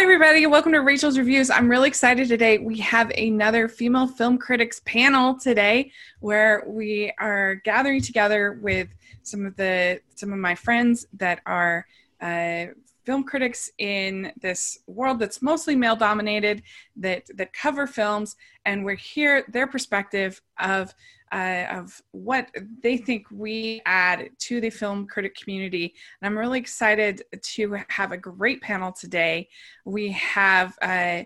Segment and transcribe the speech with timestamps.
[0.00, 0.46] Hi, everybody.
[0.46, 1.50] Welcome to Rachel's Reviews.
[1.50, 2.56] I'm really excited today.
[2.56, 8.88] We have another female film critics panel today where we are gathering together with
[9.24, 11.86] some of the some of my friends that are
[12.22, 12.68] uh,
[13.04, 16.62] film critics in this world that's mostly male dominated
[16.96, 20.94] that that cover films and we're here their perspective of
[21.32, 22.50] uh, of what
[22.82, 25.94] they think we add to the film critic community.
[26.20, 29.48] And I'm really excited to have a great panel today.
[29.84, 31.22] We have uh,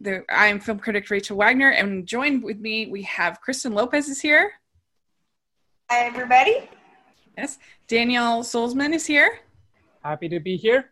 [0.00, 4.20] the I'm film critic Rachel Wagner, and joined with me we have Kristen Lopez is
[4.20, 4.52] here.
[5.90, 6.68] Hi, everybody.
[7.36, 9.40] Yes, Danielle Solzman is here.
[10.02, 10.90] Happy to be here.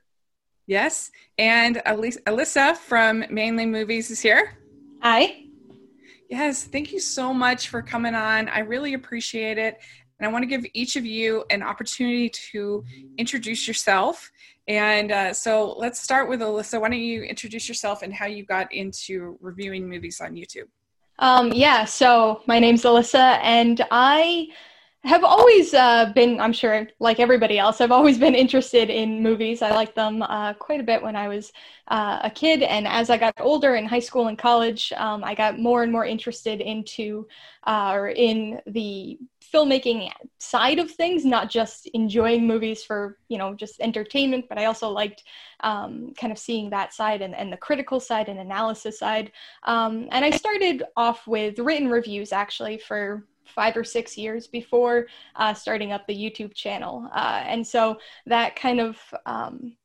[0.67, 4.56] Yes, and Alyssa from Mainly Movies is here.
[5.03, 5.50] Hi.
[6.30, 8.48] Yes, thank you so much for coming on.
[8.48, 9.80] I really appreciate it.
[10.19, 12.84] And I want to give each of you an opportunity to
[13.19, 14.31] introduce yourself.
[14.69, 16.81] And uh, so let's start with Alyssa.
[16.81, 20.69] Why don't you introduce yourself and how you got into reviewing movies on YouTube?
[21.19, 24.47] Um, yeah, so my name's Alyssa, and I
[25.05, 29.62] have always uh, been, I'm sure, like everybody else, I've always been interested in movies.
[29.62, 31.53] I liked them uh, quite a bit when I was
[31.89, 32.62] uh, a kid.
[32.62, 35.91] And as I got older in high school and college, um, I got more and
[35.91, 37.27] more interested into
[37.67, 39.19] uh, or in the
[39.53, 44.67] filmmaking side of things, not just enjoying movies for, you know, just entertainment, but I
[44.67, 45.25] also liked
[45.61, 49.33] um, kind of seeing that side and, and the critical side and analysis side.
[49.64, 55.06] Um, and I started off with written reviews actually for five or six years before
[55.37, 57.09] uh, starting up the YouTube channel.
[57.15, 59.77] Uh, and so that kind of um,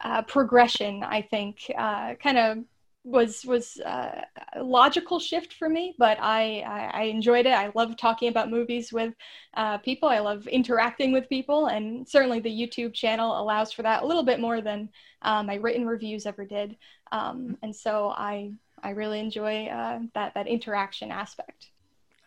[0.00, 2.58] uh, progression, I think, uh, kind of
[3.04, 4.22] was was uh,
[4.54, 5.94] a logical shift for me.
[5.98, 7.52] But I, I, I enjoyed it.
[7.52, 9.14] I love talking about movies with
[9.54, 10.08] uh, people.
[10.08, 14.22] I love interacting with people, and certainly the YouTube channel allows for that a little
[14.22, 14.88] bit more than
[15.24, 16.76] my written reviews ever did.
[17.10, 18.52] Um, and so I
[18.84, 19.66] I really enjoy
[20.14, 21.71] that that interaction aspect.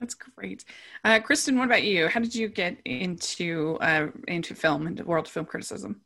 [0.06, 0.66] That's great,
[1.04, 1.58] uh, Kristen.
[1.58, 2.08] What about you?
[2.08, 6.00] How did you get into uh, into film, into world film criticism?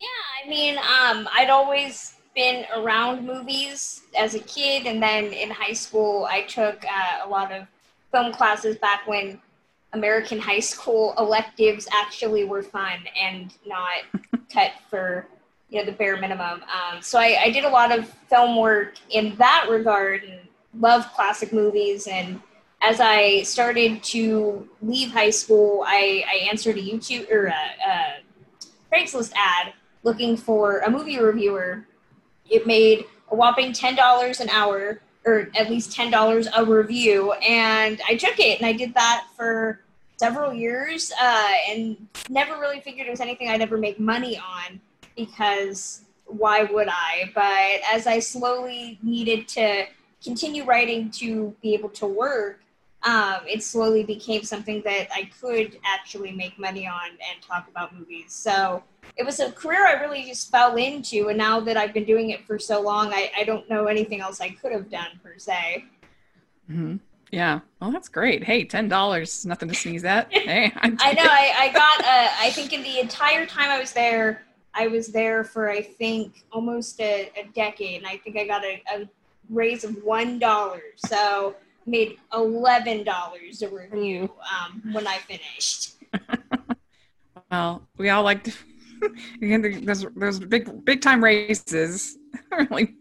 [0.00, 0.08] Yeah,
[0.44, 5.74] I mean, um, I'd always been around movies as a kid, and then in high
[5.74, 7.68] school, I took uh, a lot of
[8.10, 9.40] film classes back when
[9.92, 14.10] American high school electives actually were fun and not
[14.52, 15.28] cut for
[15.68, 16.62] you know the bare minimum.
[16.64, 20.40] Um, so I, I did a lot of film work in that regard, and
[20.80, 22.40] love classic movies and
[22.82, 28.20] as I started to leave high school, I, I answered a YouTube or a, a
[28.92, 31.86] Craigslist ad looking for a movie reviewer.
[32.48, 37.32] It made a whopping ten dollars an hour, or at least ten dollars a review,
[37.32, 39.80] and I took it and I did that for
[40.16, 41.96] several years, uh, and
[42.28, 44.80] never really figured it was anything I'd ever make money on
[45.16, 47.30] because why would I?
[47.34, 49.86] But as I slowly needed to
[50.22, 52.60] continue writing to be able to work,
[53.02, 57.96] um, it slowly became something that I could actually make money on and talk about
[57.96, 58.32] movies.
[58.32, 58.82] So
[59.16, 61.28] it was a career I really just fell into.
[61.28, 64.20] And now that I've been doing it for so long, I, I don't know anything
[64.20, 65.86] else I could have done per se.
[66.70, 66.96] Mm-hmm.
[67.32, 67.60] Yeah.
[67.80, 68.44] Well, that's great.
[68.44, 70.30] Hey, ten dollars, nothing to sneeze at.
[70.32, 71.22] Hey, I know.
[71.22, 72.00] I, I got.
[72.00, 74.42] Uh, I think in the entire time I was there,
[74.74, 78.64] I was there for I think almost a, a decade, and I think I got
[78.64, 79.08] a, a
[79.48, 80.80] raise of one dollar.
[80.96, 81.54] So
[81.90, 85.94] made eleven dollars a review um, when I finished.
[87.50, 88.52] well, we all like to.
[89.82, 92.18] those those big big time races
[92.52, 92.94] really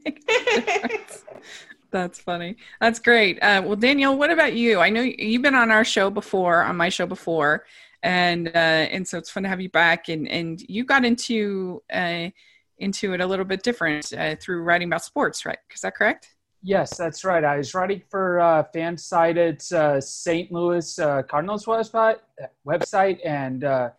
[1.91, 2.55] That's funny.
[2.79, 3.39] That's great.
[3.41, 4.79] Uh, well, Danielle, what about you?
[4.79, 7.65] I know you've been on our show before, on my show before,
[8.03, 8.51] and uh,
[8.93, 10.07] and so it's fun to have you back.
[10.07, 12.29] And and you got into uh,
[12.77, 15.57] into it a little bit different uh, through writing about sports, right?
[15.73, 16.35] Is that correct?
[16.61, 17.43] Yes, that's right.
[17.43, 20.51] I was writing for uh, FanSided's uh, St.
[20.51, 22.17] Louis uh, Cardinals website,
[22.67, 23.91] website and uh,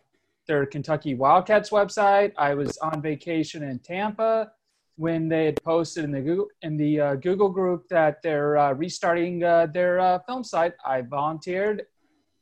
[0.47, 2.33] their Kentucky Wildcats website.
[2.37, 4.51] I was on vacation in Tampa
[4.97, 8.73] when they had posted in the Google, in the uh, Google group that they're uh,
[8.73, 10.73] restarting uh, their film site.
[10.85, 11.87] I volunteered,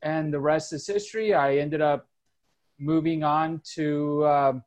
[0.02, 1.34] and the rest is history.
[1.34, 2.10] I ended up
[2.78, 4.64] moving on to um,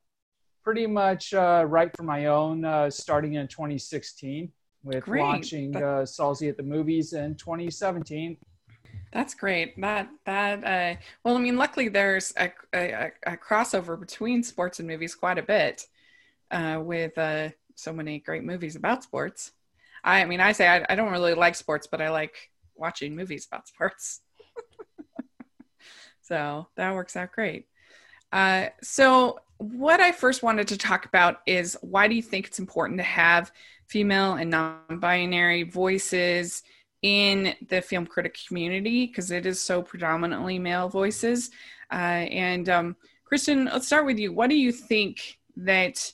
[0.64, 4.50] pretty much write for my own starting in 2016
[4.84, 5.20] with great.
[5.20, 8.36] launching that, uh, Solzy at the movies in 2017.
[9.12, 9.78] That's great.
[9.80, 14.88] That that uh, well, I mean, luckily there's a, a, a, crossover between sports and
[14.88, 15.86] movies quite a bit,
[16.50, 19.52] uh, with uh, so many great movies about sports.
[20.02, 23.14] I, I mean, I say I, I don't really like sports, but I like watching
[23.14, 24.20] movies about sports.
[26.22, 27.66] so that works out great.
[28.32, 32.58] Uh, so what I first wanted to talk about is why do you think it's
[32.58, 33.52] important to have
[33.92, 36.62] female and non-binary voices
[37.02, 41.50] in the film critic community because it is so predominantly male voices.
[41.92, 44.32] Uh, and um, Kristen, let's start with you.
[44.32, 46.10] What do you think that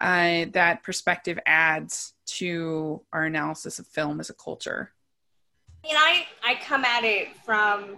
[0.00, 4.92] uh, that perspective adds to our analysis of film as a culture?
[5.84, 7.96] I mean, I, I come at it from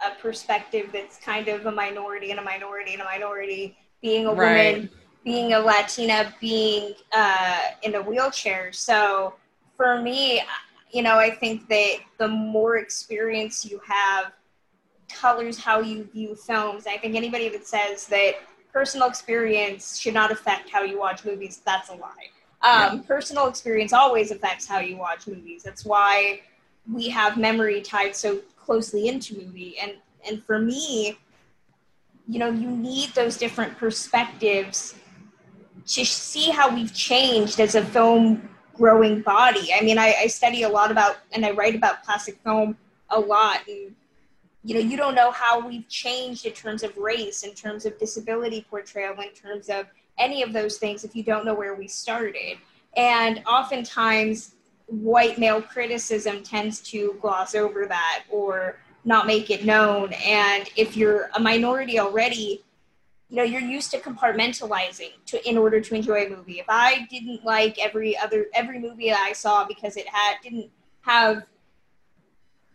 [0.00, 4.32] a perspective that's kind of a minority and a minority and a minority being a
[4.32, 4.74] right.
[4.74, 4.90] woman,
[5.24, 8.72] being a Latina, being uh, in a wheelchair.
[8.72, 9.34] So
[9.76, 10.42] for me,
[10.92, 14.32] you know, I think that the more experience you have
[15.08, 16.86] colors how you view films.
[16.86, 18.34] I think anybody that says that
[18.72, 22.30] personal experience should not affect how you watch movies, that's a lie.
[22.62, 23.02] Um, yeah.
[23.06, 25.62] Personal experience always affects how you watch movies.
[25.62, 26.42] That's why
[26.90, 29.76] we have memory tied so closely into movie.
[29.80, 29.92] And
[30.28, 31.18] and for me,
[32.28, 34.94] you know, you need those different perspectives
[35.86, 39.72] to see how we've changed as a film growing body.
[39.74, 42.76] I mean, I, I study a lot about and I write about classic film
[43.10, 43.60] a lot.
[43.68, 43.94] And,
[44.64, 47.98] you know, you don't know how we've changed in terms of race, in terms of
[47.98, 49.86] disability portrayal, in terms of
[50.18, 52.58] any of those things if you don't know where we started.
[52.96, 54.54] And oftentimes,
[54.86, 60.12] white male criticism tends to gloss over that or not make it known.
[60.14, 62.64] And if you're a minority already,
[63.30, 66.58] you know, you're used to compartmentalizing to in order to enjoy a movie.
[66.58, 70.70] If I didn't like every other every movie I saw because it had didn't
[71.02, 71.44] have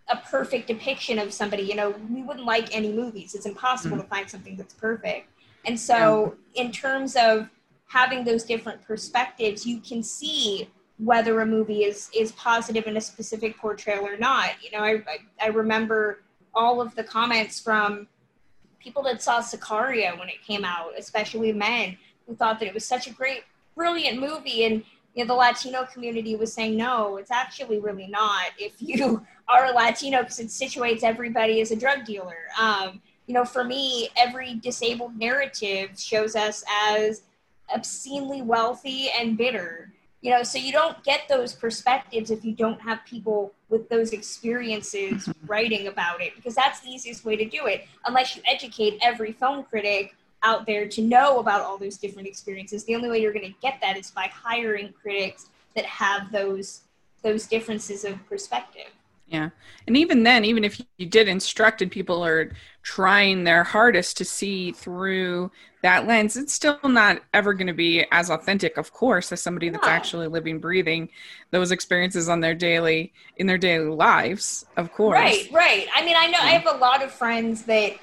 [0.07, 3.36] a perfect depiction of somebody, you know, we wouldn't like any movies.
[3.36, 4.06] It's impossible mm-hmm.
[4.06, 5.30] to find something that's perfect.
[5.66, 6.63] And so, yeah.
[6.63, 7.50] in terms of
[7.88, 10.69] having those different perspectives, you can see
[11.00, 14.52] whether a movie is is positive in a specific portrayal or not.
[14.62, 16.22] You know, I I, I remember
[16.54, 18.07] all of the comments from
[18.85, 21.97] people that saw Sicario when it came out, especially men
[22.27, 23.43] who thought that it was such a great,
[23.75, 24.83] brilliant movie, and
[25.15, 28.51] you know, the Latino community was saying no, it's actually really not.
[28.59, 32.37] If you are a Latino, because it situates everybody as a drug dealer.
[32.61, 37.23] Um, you know, for me, every disabled narrative shows us as
[37.73, 39.91] obscenely wealthy and bitter
[40.25, 44.13] you know so you don't get those perspectives if you don't have people with those
[44.13, 45.45] experiences mm-hmm.
[45.48, 49.33] writing about it because that's the easiest way to do it unless you educate every
[49.33, 53.33] film critic out there to know about all those different experiences the only way you're
[53.33, 56.81] going to get that is by hiring critics that have those
[57.22, 58.92] those differences of perspective
[59.27, 59.50] yeah.
[59.88, 62.51] And even then, even if you did instruct and people are
[62.83, 65.51] trying their hardest to see through
[65.81, 69.69] that lens, it's still not ever going to be as authentic, of course, as somebody
[69.69, 71.10] that's actually living, breathing
[71.50, 75.18] those experiences on their daily, in their daily lives, of course.
[75.18, 75.88] Right, right.
[75.95, 76.45] I mean, I know yeah.
[76.45, 77.94] I have a lot of friends that,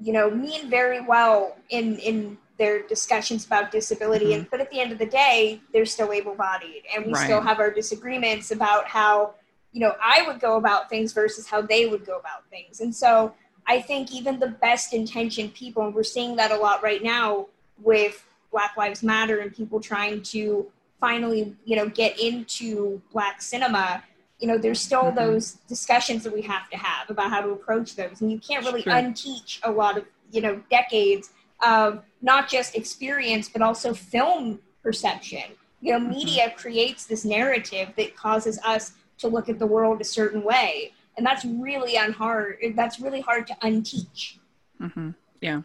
[0.00, 4.40] you know, mean very well in, in their discussions about disability, mm-hmm.
[4.40, 7.24] and, but at the end of the day, they're still able bodied and we right.
[7.24, 9.34] still have our disagreements about how
[9.76, 12.96] you know i would go about things versus how they would go about things and
[12.96, 13.34] so
[13.66, 17.46] i think even the best intentioned people and we're seeing that a lot right now
[17.82, 20.66] with black lives matter and people trying to
[20.98, 24.02] finally you know get into black cinema
[24.38, 25.16] you know there's still mm-hmm.
[25.16, 28.64] those discussions that we have to have about how to approach those and you can't
[28.64, 28.94] really sure.
[28.94, 35.44] unteach a lot of you know decades of not just experience but also film perception
[35.82, 36.16] you know mm-hmm.
[36.16, 40.92] media creates this narrative that causes us to look at the world a certain way.
[41.16, 44.38] And that's really hard that's really hard to unteach.
[44.80, 45.10] Mm-hmm.
[45.40, 45.62] yeah.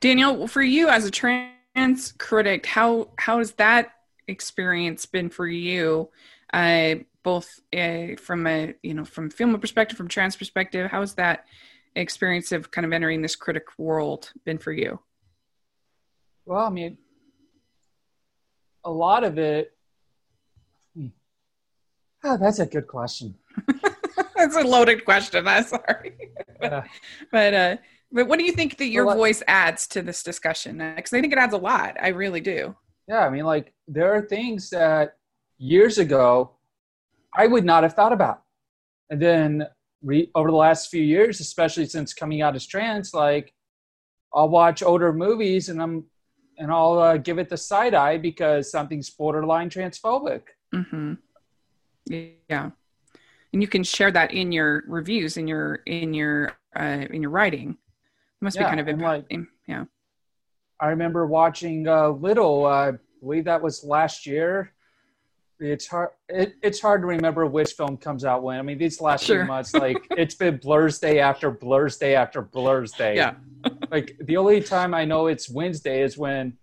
[0.00, 3.92] Daniel for you as a trans critic how how has that
[4.26, 6.08] experience been for you?
[6.52, 11.14] Uh, both uh, from a you know from film perspective from trans perspective how has
[11.14, 11.44] that
[11.94, 14.98] experience of kind of entering this critic world been for you?
[16.46, 16.96] Well i mean
[18.84, 19.76] a lot of it
[22.24, 23.34] Oh, that's a good question.
[24.36, 25.46] that's a loaded question.
[25.46, 26.84] I'm sorry, yeah.
[27.32, 27.76] but uh,
[28.10, 30.78] but what do you think that your well, voice adds to this discussion?
[30.96, 31.96] Because I think it adds a lot.
[32.00, 32.74] I really do.
[33.06, 35.16] Yeah, I mean, like there are things that
[35.58, 36.52] years ago
[37.34, 38.42] I would not have thought about,
[39.10, 39.66] and then
[40.02, 43.52] re- over the last few years, especially since coming out as trans, like
[44.34, 46.04] I'll watch older movies and I'm
[46.58, 50.42] and I'll uh, give it the side eye because something's borderline transphobic.
[50.74, 51.14] Mm-hmm.
[52.08, 52.70] Yeah,
[53.52, 57.30] and you can share that in your reviews in your in your uh, in your
[57.30, 57.70] writing.
[57.70, 59.38] It must yeah, be kind of impacting.
[59.38, 59.84] Like, yeah.
[60.80, 62.66] I remember watching uh, Little.
[62.66, 64.72] Uh, I believe that was last year.
[65.60, 66.10] It's hard.
[66.28, 68.58] It, it's hard to remember which film comes out when.
[68.58, 69.40] I mean, these last sure.
[69.40, 73.16] few months, like it's been Blur's Day after Blur's Day after Blur's Day.
[73.16, 73.34] Yeah.
[73.90, 76.56] like the only time I know it's Wednesday is when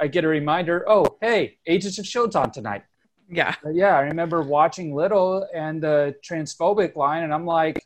[0.00, 0.84] I get a reminder.
[0.88, 2.82] Oh, hey, Agents of Shield's on tonight.
[3.34, 3.54] Yeah.
[3.64, 7.84] But yeah, I remember watching Little and the transphobic line, and I'm like,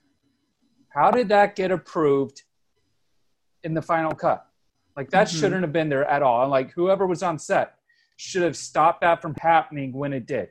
[0.90, 2.43] how did that get approved
[3.64, 4.47] in the final cut?
[4.95, 5.40] Like that Mhm.
[5.40, 6.43] shouldn't have been there at all.
[6.43, 7.76] And like whoever was on set
[8.17, 10.50] should have stopped that from happening when it did.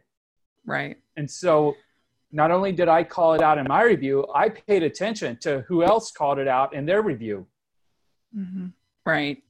[0.66, 0.98] Right.
[1.16, 1.76] And so
[2.32, 5.84] not only did I call it out in my review, I paid attention to who
[5.84, 7.46] else called it out in their review.
[8.34, 8.68] hmm
[9.06, 9.44] Right.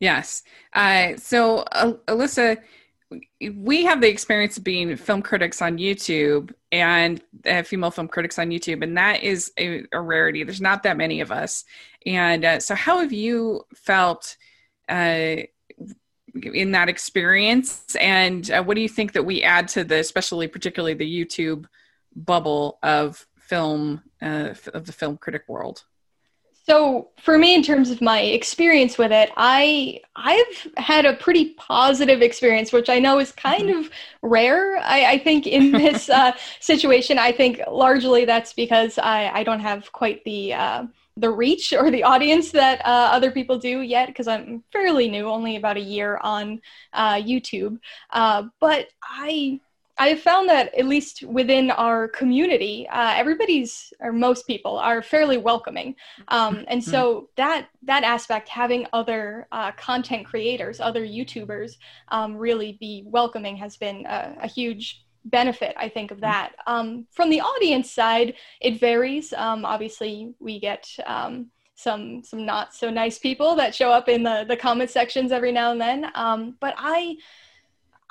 [0.00, 0.42] Yes.
[0.72, 2.62] Uh, so, uh, Alyssa,
[3.40, 8.38] we have the experience of being film critics on YouTube and uh, female film critics
[8.38, 10.44] on YouTube, and that is a, a rarity.
[10.44, 11.64] There's not that many of us.
[12.06, 14.36] And uh, so, how have you felt
[14.88, 15.36] uh,
[16.34, 17.96] in that experience?
[18.00, 21.66] And uh, what do you think that we add to the, especially particularly the YouTube
[22.14, 25.84] bubble of film, uh, of the film critic world?
[26.64, 31.54] So for me, in terms of my experience with it, I I've had a pretty
[31.54, 33.90] positive experience, which I know is kind of
[34.22, 34.76] rare.
[34.78, 39.60] I, I think in this uh, situation, I think largely that's because I, I don't
[39.60, 40.84] have quite the uh,
[41.16, 45.26] the reach or the audience that uh, other people do yet, because I'm fairly new,
[45.28, 46.60] only about a year on
[46.92, 47.78] uh, YouTube.
[48.10, 49.60] Uh, but I
[50.02, 55.00] I have found that at least within our community, uh, everybody's or most people are
[55.00, 55.94] fairly welcoming,
[56.26, 61.76] um, and so that that aspect, having other uh, content creators, other YouTubers,
[62.08, 65.72] um, really be welcoming, has been a, a huge benefit.
[65.78, 66.50] I think of that.
[66.66, 69.32] Um, from the audience side, it varies.
[69.32, 70.84] Um, obviously, we get.
[71.06, 75.32] Um, some some not so nice people that show up in the the comment sections
[75.32, 77.16] every now and then um, but i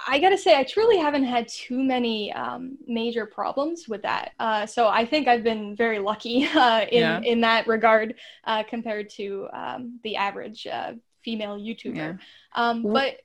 [0.08, 4.32] I gotta say, I truly haven't had too many um, major problems with that.
[4.40, 7.20] Uh, so I think I've been very lucky uh, in Yeah.
[7.24, 8.16] in that regard
[8.46, 10.94] uh, compared to um, the average uh,
[11.24, 11.96] female YouTuber.
[11.98, 12.14] Yeah.
[12.56, 13.18] Um, but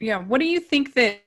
[0.00, 1.22] yeah what do you think that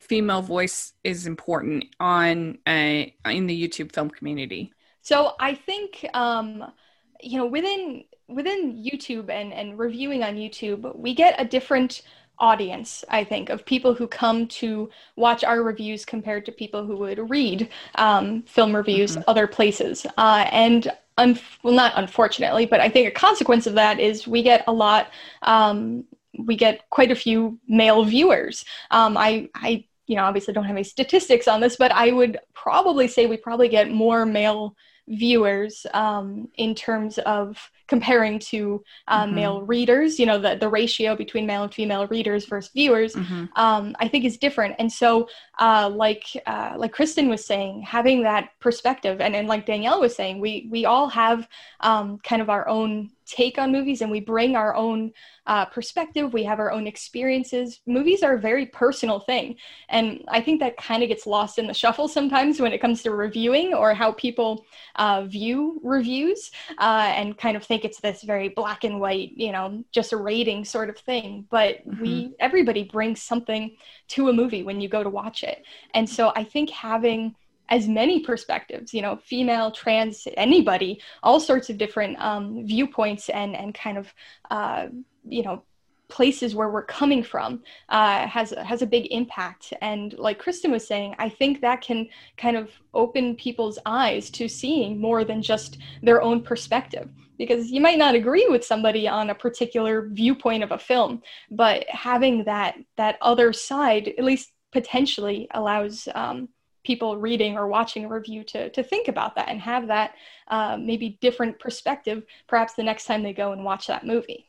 [0.00, 6.72] female voice is important on uh, in the youtube film community So I think um,
[7.20, 12.02] you know within within YouTube and and reviewing on YouTube, we get a different
[12.38, 13.04] audience.
[13.08, 17.30] I think of people who come to watch our reviews compared to people who would
[17.30, 19.24] read um, film reviews Mhm.
[19.26, 20.06] other places.
[20.18, 24.42] Uh, and un- well, not unfortunately, but I think a consequence of that is we
[24.42, 25.10] get a lot.
[25.42, 26.04] Um,
[26.38, 28.64] we get quite a few male viewers.
[28.90, 32.38] Um, I I you know obviously don't have any statistics on this, but I would
[32.54, 34.76] probably say we probably get more male
[35.08, 39.32] viewers um, in terms of comparing to uh, Mhm.
[39.34, 40.18] male readers.
[40.18, 43.14] You know, the, the ratio between male and female readers versus viewers,
[43.56, 44.76] um, I think is different.
[44.78, 49.66] And so, uh, like uh, like Kristen was saying, having that perspective, and, and like
[49.66, 51.46] Danielle was saying, we we all have
[51.80, 55.12] um, kind of our own take on movies, and we bring our own
[55.46, 56.32] uh, perspective.
[56.32, 57.80] We have our own experiences.
[57.86, 59.56] Movies are a very personal thing,
[59.88, 63.02] and I think that kind of gets lost in the shuffle sometimes when it comes
[63.02, 64.64] to reviewing or how people
[64.96, 69.52] uh, view reviews uh, and kind of think it's this very black and white, you
[69.52, 71.46] know, just a rating sort of thing.
[71.50, 73.76] But we, everybody brings something
[74.08, 75.64] to a movie when you go to watch it.
[75.94, 77.34] And so I think having
[77.68, 83.56] as many perspectives, you know, female, trans, anybody, all sorts of different um, viewpoints and,
[83.56, 84.12] and kind of,
[84.50, 84.86] uh,
[85.26, 85.62] you know,
[86.08, 89.72] places where we're coming from uh, has has a big impact.
[89.80, 94.48] And like Kristen was saying, I think that can kind of open people's eyes to
[94.48, 97.08] seeing more than just their own perspective.
[97.36, 101.84] Because you might not agree with somebody on a particular viewpoint of a film, but
[101.88, 106.48] having that that other side, at least potentially, allows um,
[106.84, 110.14] people reading or watching a review to to think about that and have that
[110.48, 114.46] uh, maybe different perspective, perhaps the next time they go and watch that movie.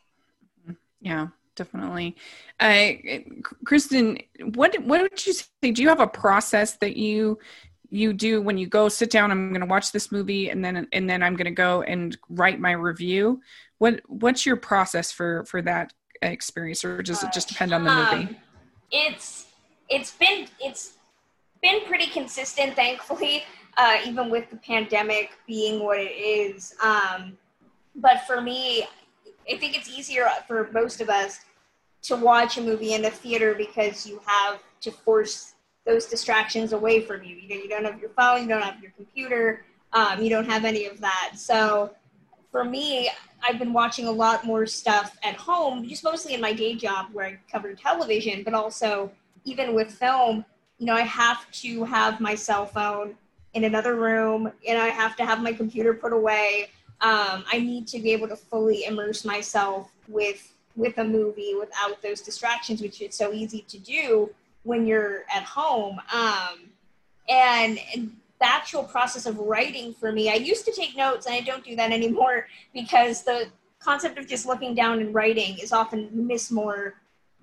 [1.01, 2.15] yeah definitely.
[2.60, 2.92] Uh,
[3.63, 4.20] kristen
[4.54, 5.72] what what would you say?
[5.72, 7.39] Do you have a process that you
[7.89, 10.88] you do when you go sit down i'm going to watch this movie and then
[10.92, 13.39] and then i'm going to go and write my review
[13.77, 16.84] what what's your process for for that experience?
[16.84, 18.30] Or does it just depend on the movie?
[18.30, 18.36] Um,
[18.92, 19.48] it's
[19.89, 20.94] it's been it's
[21.65, 23.43] been pretty consistent, thankfully,
[23.77, 26.75] uh, even with the pandemic being what it is.
[26.81, 27.38] Um,
[27.95, 28.84] but for me,
[29.51, 31.39] I think it's easier for most of us
[32.03, 35.55] to watch a movie in the theater because you have to force
[35.86, 37.36] those distractions away from you.
[37.36, 40.45] You know, you don't have your phone, you don't have your computer, um, you don't
[40.45, 41.34] have any of that.
[41.36, 41.95] So
[42.51, 43.10] for me,
[43.48, 47.07] I've been watching a lot more stuff at home, just mostly in my day job
[47.12, 49.12] where I cover television, but also
[49.45, 50.45] even with film,
[50.77, 53.15] you know, I have to have my cell phone
[53.53, 56.70] in another room and I have to have my computer put away.
[57.01, 62.01] um, I need to be able to fully immerse myself with with a movie without
[62.01, 64.29] those distractions, which is so easy to do
[64.63, 66.00] when you're at home.
[66.13, 66.70] Um,
[67.29, 71.36] and, and the actual process of writing for me, I used to take notes, and
[71.36, 73.48] I don't do that anymore because the
[73.79, 76.96] concept of just looking down and writing is often miss more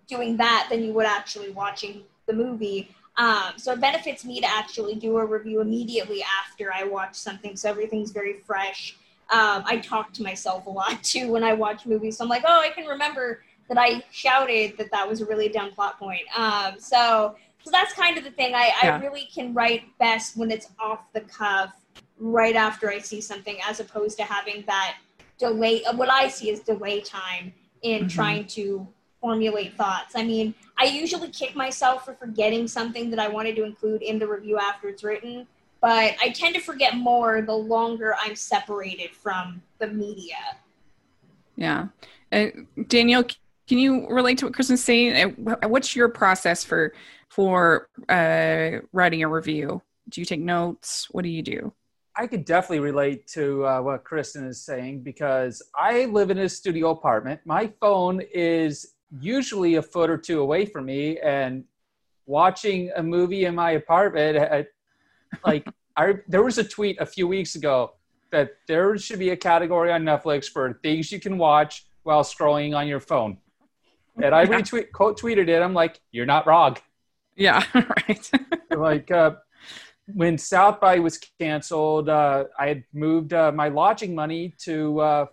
[0.09, 2.95] doing that than you would actually watching the movie.
[3.17, 7.57] Um, so it benefits me to actually do a review immediately after I watch something,
[7.57, 8.97] so everything's very fresh.
[9.31, 12.19] Um, I talk to myself a lot too when I watch movies.
[12.19, 15.49] So I'm like, oh, I can remember that I shouted that that was a really
[15.49, 16.23] dumb plot point.
[16.37, 18.55] Um, so, so that's kind of the thing.
[18.55, 18.97] I, yeah.
[18.97, 21.73] I really can write best when it's off the cuff,
[22.19, 24.97] right after I see something, as opposed to having that
[25.39, 25.83] delay.
[25.95, 27.53] What I see is delay time
[27.83, 28.09] in mm-hmm.
[28.09, 28.87] trying to
[29.23, 30.15] formulate thoughts.
[30.15, 34.19] I mean, I usually kick myself for forgetting something that I wanted to include in
[34.19, 35.47] the review after it's written,
[35.81, 40.59] but I tend to forget more the longer I'm separated from the media.
[41.57, 41.87] Yeah.
[42.31, 42.49] Uh,
[42.89, 43.25] Danielle,
[43.69, 45.35] can you relate to what Kristen's saying?
[45.63, 46.93] What's your process for
[47.29, 49.81] for uh, writing a review?
[50.09, 51.07] Do you take notes?
[51.13, 51.73] What do you do?
[52.15, 56.49] I could definitely relate to uh, what Kristen is saying because I live in a
[56.49, 57.41] studio apartment.
[57.47, 61.65] My phone is usually a foot or two away from me and
[62.27, 64.69] watching a movie in my apartment at,
[65.45, 65.67] like
[65.97, 67.93] I, there was a tweet a few weeks ago
[68.31, 72.75] that there should be a category on Netflix for things you can watch while scrolling
[72.75, 73.37] on your phone.
[74.23, 75.61] And I retweet quote tweeted it.
[75.61, 76.77] I'm like, you're not wrong.
[77.37, 78.31] Yeah, right.
[78.71, 79.33] like uh,
[80.07, 85.27] when South by was canceled, uh, I had moved uh, my lodging money to uh,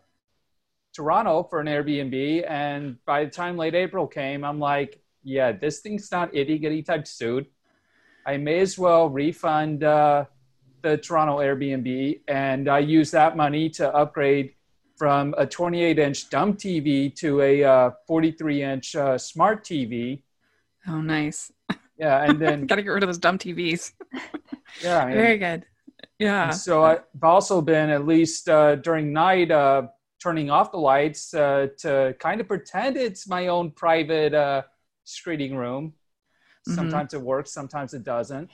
[0.99, 5.79] Toronto for an Airbnb, and by the time late April came, I'm like, yeah, this
[5.79, 7.49] thing's not itty getty type suit.
[8.25, 10.25] I may as well refund uh,
[10.81, 14.55] the Toronto Airbnb, and I use that money to upgrade
[14.97, 20.23] from a 28 inch dumb TV to a uh, 43 inch uh, smart TV.
[20.85, 21.49] Oh, nice.
[21.97, 23.93] Yeah, and then gotta get rid of those dumb TVs.
[24.83, 25.65] yeah, I very good.
[26.17, 26.49] Yeah.
[26.49, 29.83] So I've also been at least uh, during night uh,
[30.21, 34.61] turning off the lights uh, to kind of pretend it's my own private uh,
[35.03, 35.93] screening room.
[36.67, 36.75] Mm-hmm.
[36.75, 38.49] Sometimes it works, sometimes it doesn't.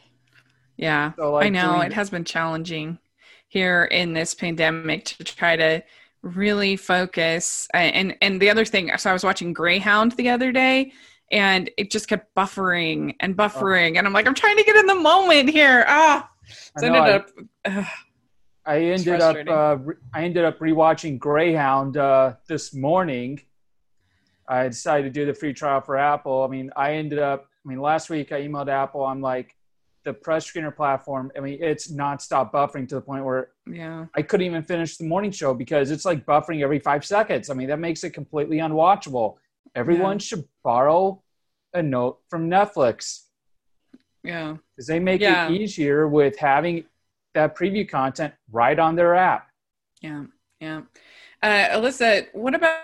[0.78, 3.00] Yeah, so like I know it has been challenging
[3.48, 5.84] here in this pandemic to try to
[6.22, 7.68] really focus.
[7.74, 10.92] And and the other thing, so I was watching Greyhound the other day,
[11.32, 13.98] and it just kept buffering and buffering, oh.
[14.00, 15.86] and I'm like, I'm trying to get in the moment here.
[15.88, 16.30] Ah,
[16.78, 17.30] so I ended I, up.
[17.64, 17.84] Uh,
[18.66, 23.42] I ended up uh, re- I ended up rewatching Greyhound uh, this morning.
[24.48, 26.44] I decided to do the free trial for Apple.
[26.44, 27.48] I mean, I ended up.
[27.66, 29.04] I mean, last week I emailed Apple.
[29.06, 29.56] I'm like,
[30.06, 31.32] the press screener platform.
[31.36, 35.06] I mean, it's nonstop buffering to the point where yeah, I couldn't even finish the
[35.06, 37.50] morning show because it's like buffering every five seconds.
[37.50, 39.36] I mean, that makes it completely unwatchable.
[39.76, 40.24] Everyone yeah.
[40.24, 41.22] should borrow
[41.74, 43.24] a note from Netflix.
[44.24, 45.48] Yeah, because they make yeah.
[45.48, 46.86] it easier with having
[47.36, 49.48] that preview content right on their app.
[50.02, 50.26] Yeah,
[50.60, 50.82] yeah.
[51.44, 52.80] Uh, Alyssa, what about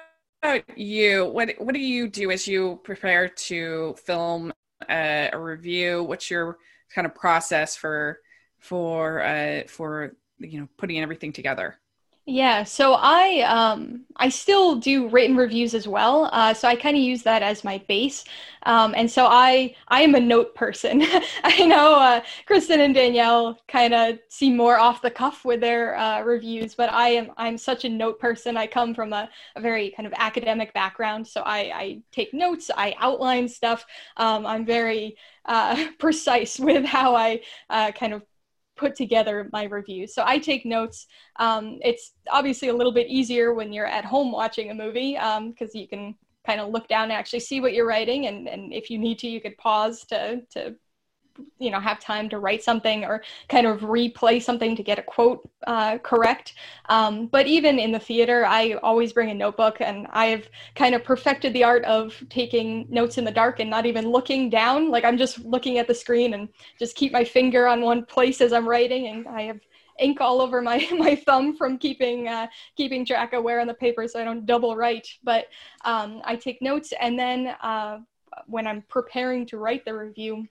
[0.76, 1.26] you?
[1.26, 4.54] What what do you do as you prepare to film
[4.90, 6.04] a, a review?
[6.04, 6.58] What's your
[6.94, 8.20] kind of process for
[8.60, 11.81] for uh, for you know putting everything together?
[12.34, 16.30] Yeah, so I um, I still do written reviews as well.
[16.32, 18.24] Uh, so I kind of use that as my base,
[18.64, 21.02] um, and so I I am a note person.
[21.44, 25.98] I know uh, Kristen and Danielle kind of seem more off the cuff with their
[25.98, 28.56] uh, reviews, but I am I'm such a note person.
[28.56, 32.72] I come from a, a very kind of academic background, so I, I take notes,
[32.74, 33.86] I outline stuff.
[34.16, 38.24] Um, I'm very uh, precise with how I uh, kind of
[38.82, 40.08] put together my review.
[40.08, 41.08] So I take notes.
[41.40, 45.76] Um, it's obviously a little bit easier when you're at home watching a movie because
[45.76, 46.16] um, you can
[46.48, 49.20] kind of look down and actually see what you're writing, and, and if you need
[49.20, 50.76] to, you could pause to to
[51.60, 55.04] you know have time to write something or kind of replay something to get a
[55.04, 56.56] quote uh, correct.
[56.90, 61.04] Um, but even in the theater i always bring a notebook and i've kind of
[61.04, 64.90] perfected the art of taking notes in the dark and not even looking down.
[64.90, 68.42] Like i'm just looking at the screen and just keep my finger on one place
[68.42, 69.60] as i'm writing and i have
[70.00, 73.74] ink all over my my thumb from keeping uh, keeping track of where on the
[73.74, 75.08] paper so i don't double write.
[75.24, 75.46] But
[75.86, 78.00] um, i take notes and then uh,
[78.48, 80.48] when i'm preparing to write the review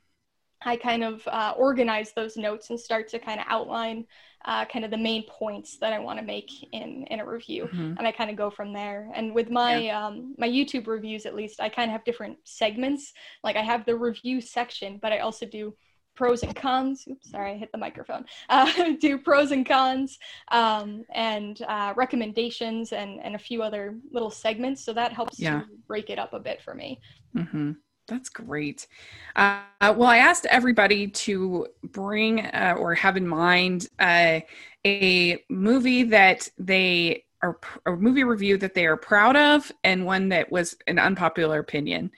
[0.63, 4.07] I kind of uh, organize those notes and start to kind of outline
[4.45, 7.65] uh, kind of the main points that I want to make in in a review,
[7.65, 7.95] mm-hmm.
[7.99, 9.11] and I kind of go from there.
[9.15, 10.07] And with my yeah.
[10.07, 13.13] um, my YouTube reviews, at least, I kind of have different segments.
[13.45, 15.75] Like I have the review section, but I also do
[16.15, 17.07] pros and cons.
[17.11, 18.25] Oops, sorry, I hit the microphone.
[18.49, 20.19] Uh, do pros and cons
[20.51, 24.85] um, and uh, recommendations and, and a few other little segments.
[24.85, 25.61] So that helps Yeah.
[25.61, 27.01] to break it up a bit for me.
[27.35, 27.73] hmm
[28.11, 28.89] That's great.
[29.37, 34.41] Uh, well, I asked everybody to bring uh, or have in mind uh,
[34.85, 40.29] a movie that they are a movie review that they are proud of, and one
[40.29, 42.11] that was an unpopular opinion.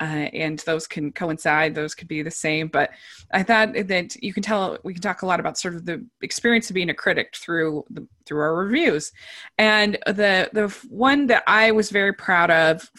[0.00, 2.68] Uh, and those can coincide; those could be the same.
[2.68, 2.90] But
[3.32, 6.02] I thought that you can tell we can talk a lot about sort of the
[6.22, 9.12] experience of being a critic through the, through our reviews.
[9.58, 12.90] And the the one that I was very proud of,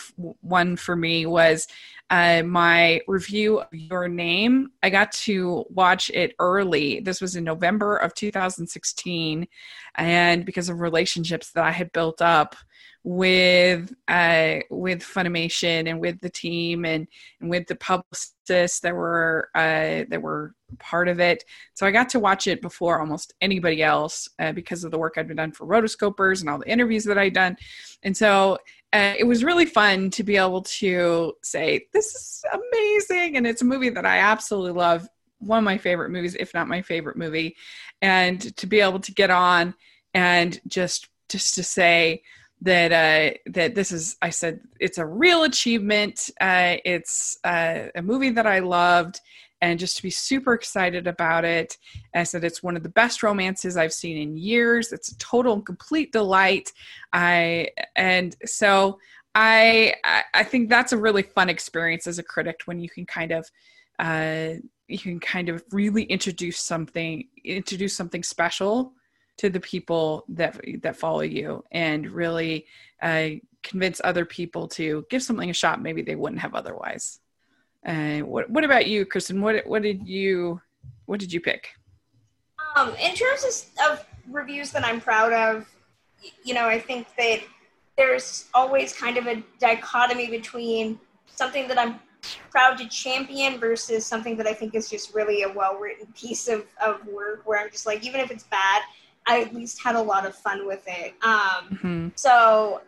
[0.42, 1.68] one for me was
[2.12, 4.72] uh, my review of Your Name.
[4.84, 7.00] I got to watch it early.
[7.00, 9.48] This was in November of 2016,
[9.96, 12.58] and because of relationships that I had built up
[13.04, 17.08] with uh, with Funimation and with the team and,
[17.40, 21.46] and with the publicists that were uh, that were part of it.
[21.76, 25.14] So I got to watch it before almost anybody else uh, because of the work
[25.16, 27.56] I'd been done for Rotoscopers and all the interviews that I'd done.
[28.04, 28.58] And so
[28.94, 33.38] uh, it was really fun to be able to say, This is amazing.
[33.38, 35.08] And it's a movie that I absolutely love.
[35.40, 37.56] One of my favorite movies, if not my favorite movie.
[38.02, 39.74] And to be able to get on
[40.14, 42.24] and just just to say
[42.62, 46.30] that uh, that this is I said it's a real achievement.
[46.40, 49.22] Uh, it's uh, a movie that I loved,
[49.62, 51.78] and just to be super excited about it.
[52.16, 54.92] I said it's one of the best romances I've seen in years.
[54.92, 56.74] It's a total and complete delight.
[57.14, 59.00] I and so
[59.36, 59.96] I
[60.34, 63.50] I- think that's a really fun experience as a critic when you can kind of
[64.00, 64.56] uh,
[64.88, 68.94] you can kind of really introduce something introduce something special
[69.38, 72.66] to the people that that follow you and really
[73.02, 73.30] uh,
[73.64, 77.21] convince other people to give something a shot maybe they wouldn't have otherwise.
[77.86, 79.42] Uh, what what about you, Kristen?
[79.42, 80.62] What what did you
[81.06, 81.70] what did you pick?
[82.76, 83.44] Um, in terms
[83.80, 85.68] of, of reviews that I'm proud of,
[86.44, 87.42] you know, I think that
[87.98, 92.00] there's always kind of a dichotomy between something that I'm
[92.50, 96.48] proud to champion versus something that I think is just really a well written piece
[96.48, 98.84] of, of work where I'm just like, even if it's bad,
[99.28, 101.14] I at least had a lot of fun with it.
[101.24, 102.82] Um, hmm so,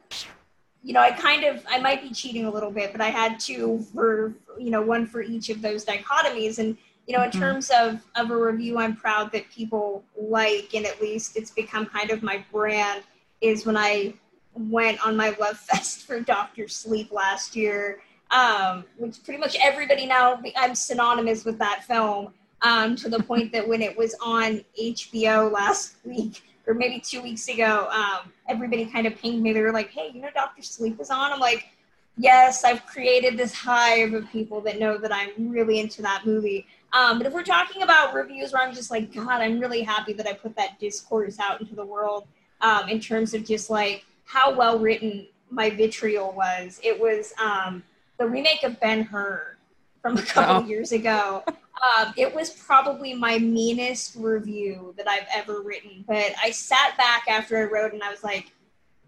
[0.84, 3.40] you know, I kind of, I might be cheating a little bit, but I had
[3.40, 6.60] two for, you know, one for each of those dichotomies.
[6.60, 7.40] And, you know, in Mhm.
[7.40, 11.86] terms of, of a review, I'm proud that people like, and at least it's become
[11.86, 13.04] kind of my brand,
[13.40, 14.14] is when I
[14.54, 20.06] went on my love fest for Doctor Sleep last year, um, which pretty much everybody
[20.06, 22.34] now, I'm synonymous with that film.
[22.62, 27.22] Um, to the point that when it was on HBO last week, or maybe two
[27.22, 29.54] weeks ago, um, everybody kind of pinged me.
[29.54, 31.68] They were like, "Hey, you know, Doctor Sleep is on." I'm like,
[32.18, 36.66] "Yes, I've created this hive of people that know that I'm really into that movie."
[36.94, 40.14] Um, but if we're talking about reviews where I'm just like, God, I'm really happy
[40.14, 42.28] that I put that discourse out into the world.
[42.62, 47.84] Um, in terms of just like how well written my vitriol was, it was um,
[48.20, 49.58] the remake of Ben Hur
[50.02, 50.68] from a couple Oh.
[50.68, 51.44] years ago.
[51.84, 57.24] Um, it was probably my meanest review that I've ever written, but I sat back
[57.28, 58.52] after I wrote and I was like,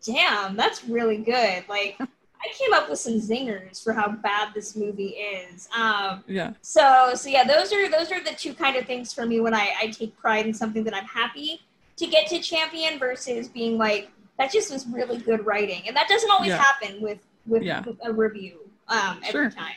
[0.03, 1.63] damn, that's really good.
[1.69, 5.67] Like, I came up with some zingers for how bad this movie is.
[5.75, 6.53] Um, Yeah.
[6.61, 9.53] so, so yeah, those are those are the two kind of things for me when
[9.53, 11.61] I, I take pride in something that I'm happy
[11.97, 16.07] to get to champion versus being like that just was really good writing, and that
[16.09, 16.57] doesn't always Yeah.
[16.61, 17.81] happen with with, Yeah.
[17.85, 18.59] with a review
[18.89, 19.49] um, every Sure.
[19.49, 19.75] time.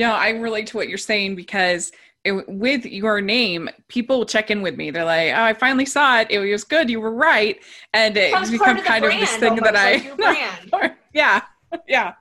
[0.00, 1.92] Yeah, I relate to what you're saying because
[2.24, 4.90] it, with your name, people will check in with me.
[4.90, 6.30] They're like, "Oh, I finally saw it.
[6.30, 6.88] It was good.
[6.88, 7.58] You were right."
[7.92, 11.42] And it's Becomes become of kind of this thing that I yeah,
[11.86, 12.14] yeah.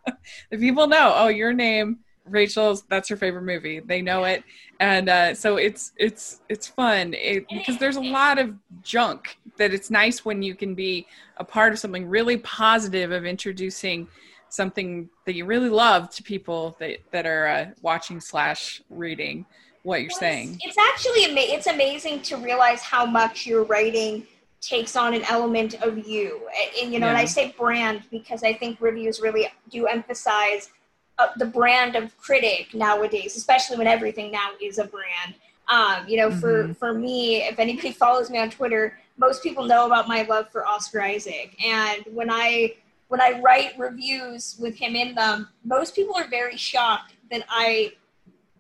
[0.50, 1.14] The people know.
[1.16, 2.84] Oh, your name, Rachel's.
[2.90, 3.80] That's her favorite movie.
[3.80, 4.44] They know it,
[4.82, 9.74] and uh, so it's it's it's fun it, because there's a lot of junk that
[9.74, 14.06] it's nice when you can be a part of something really positive of introducing
[14.50, 19.46] something that you really love to people that that are uh, watching slash reading
[19.84, 20.60] what you're Well, saying.
[20.62, 24.26] It's, it's actually ama- it's amazing to realize how much your writing
[24.62, 26.42] takes on an element of you.
[26.82, 30.70] And, you know, and I say brand because I think reviews really do emphasize
[31.18, 35.36] uh, the brand of critic nowadays, especially when everything now is a brand.
[35.70, 36.78] Um, you know, for Mhm.
[36.78, 40.66] for me, if anybody follows me on Twitter, most people know about my love for
[40.66, 42.76] Oscar Isaac, and when I
[43.10, 47.94] when I write reviews with him in them, most people are very shocked that I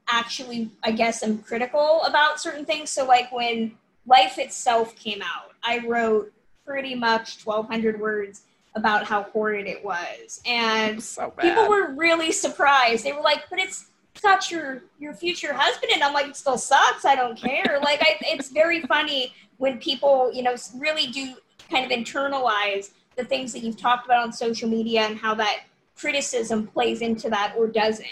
[0.07, 2.89] actually, I guess, am critical about certain things.
[2.89, 6.33] So, like when Life itself came out, I wrote
[6.65, 8.41] pretty much 1,200 words
[8.75, 13.03] about how horrid it was, and so people were really surprised.
[13.03, 13.89] They were like, "But it's
[14.21, 15.91] got your your future husband.
[15.93, 17.05] And i'm like it still sucks.
[17.05, 17.79] I don't care.
[17.81, 21.35] Like I, it's very funny when people you know really do
[21.69, 25.63] kind of internalize the things that you've talked about on social media and how that
[25.95, 28.07] criticism plays into that or doesn't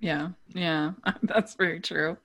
[0.00, 2.16] yeah, yeah, that's very true.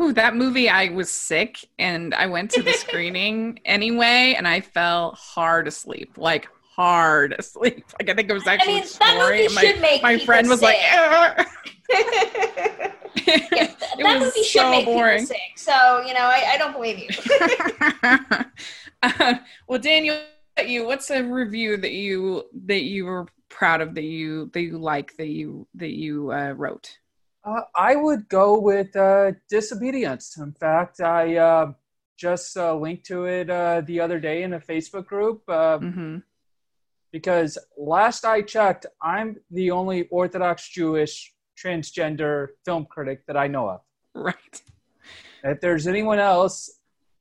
[0.00, 4.60] Ooh, that movie, I was sick and I went to the screening anyway, and I
[4.60, 7.84] fell hard asleep, like hard asleep.
[8.00, 9.54] Like I think it was actually I mean, snoring.
[9.54, 10.66] my my friend was sick.
[10.66, 11.44] like, yeah,
[13.26, 15.20] that it movie should so make boring.
[15.20, 15.58] people sick.
[15.58, 17.08] So you know, I, I don't believe you.
[19.02, 19.34] uh,
[19.66, 20.16] well, Daniel,
[20.64, 24.78] you what's a review that you that you were proud of that you that you
[24.78, 26.98] like that you that you uh, wrote?
[27.44, 30.36] Uh, I would go with uh, disobedience.
[30.38, 31.72] In fact, I uh,
[32.16, 36.18] just uh, linked to it uh, the other day in a Facebook group uh, mm-hmm.
[37.12, 43.68] because last I checked, I'm the only Orthodox Jewish transgender film critic that I know
[43.68, 43.80] of.
[44.14, 44.62] Right.
[45.44, 46.75] If there's anyone else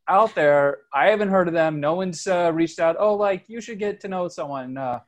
[0.07, 1.79] out there, I haven't heard of them.
[1.79, 2.95] No one's uh, reached out.
[2.99, 4.77] Oh, like you should get to know someone.
[4.77, 4.99] Uh,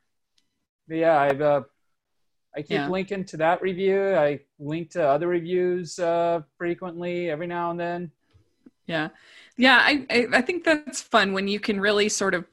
[0.88, 1.62] yeah, I've uh,
[2.56, 2.90] I keep yeah.
[2.90, 4.16] linking to that review.
[4.16, 8.12] I link to other reviews uh, frequently, every now and then.
[8.88, 9.10] Yeah,
[9.58, 9.80] yeah.
[9.84, 12.46] I, I I think that's fun when you can really sort of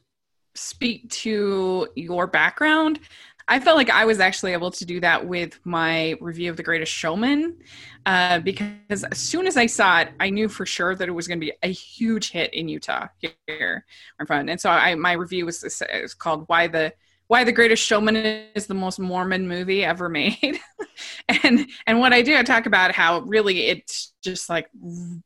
[0.54, 3.00] speak to your background.
[3.46, 6.62] I felt like I was actually able to do that with my review of The
[6.62, 7.58] Greatest Showman
[8.06, 11.28] uh, because as soon as I saw it, I knew for sure that it was
[11.28, 13.08] going to be a huge hit in Utah
[13.46, 13.84] here,
[14.18, 14.48] my friend.
[14.48, 16.94] And so I, my review was, was called "Why the
[17.26, 20.60] why the greatest showman is the most mormon movie ever made
[21.44, 24.68] and and what i do i talk about how really it's just like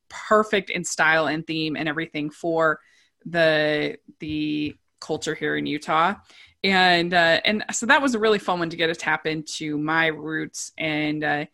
[0.08, 2.78] perfect in style and theme and everything for
[3.26, 6.14] the the culture here in utah
[6.64, 9.78] and uh, and so that was a really fun one to get a tap into
[9.78, 11.44] my roots and uh,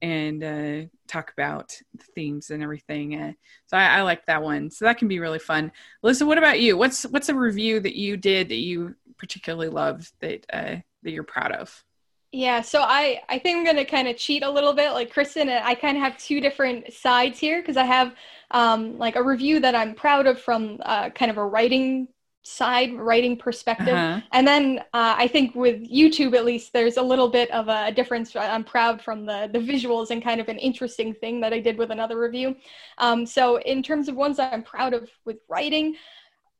[0.00, 3.20] and uh, talk about the themes and everything.
[3.20, 3.32] Uh,
[3.66, 4.70] so I, I like that one.
[4.70, 5.70] So that can be really fun.
[6.04, 6.76] Alyssa, what about you?
[6.76, 11.22] What's what's a review that you did that you particularly loved that uh, that you're
[11.22, 11.84] proud of?
[12.32, 15.48] Yeah, so I I think I'm gonna kind of cheat a little bit, like Kristen.
[15.48, 18.14] I kind of have two different sides here because I have
[18.50, 22.08] um, like a review that I'm proud of from uh, kind of a writing
[22.44, 24.20] side writing perspective uh-huh.
[24.32, 27.92] and then uh, i think with youtube at least there's a little bit of a
[27.92, 31.60] difference i'm proud from the the visuals and kind of an interesting thing that i
[31.60, 32.56] did with another review
[32.98, 35.94] um, so in terms of ones that i'm proud of with writing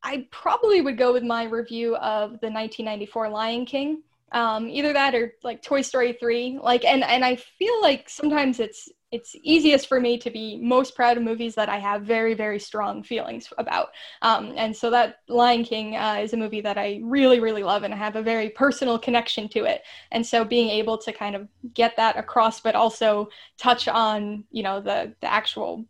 [0.04, 4.02] I probably would go with my review of the 1994 Lion King.
[4.32, 6.58] Um, either that or like Toy Story 3.
[6.62, 10.96] Like, and and I feel like sometimes it's it's easiest for me to be most
[10.96, 13.88] proud of movies that I have very very strong feelings about.
[14.22, 17.82] Um, and so that Lion King uh, is a movie that I really really love
[17.82, 19.82] and I have a very personal connection to it.
[20.10, 24.62] And so being able to kind of get that across, but also touch on you
[24.62, 25.84] know the the actual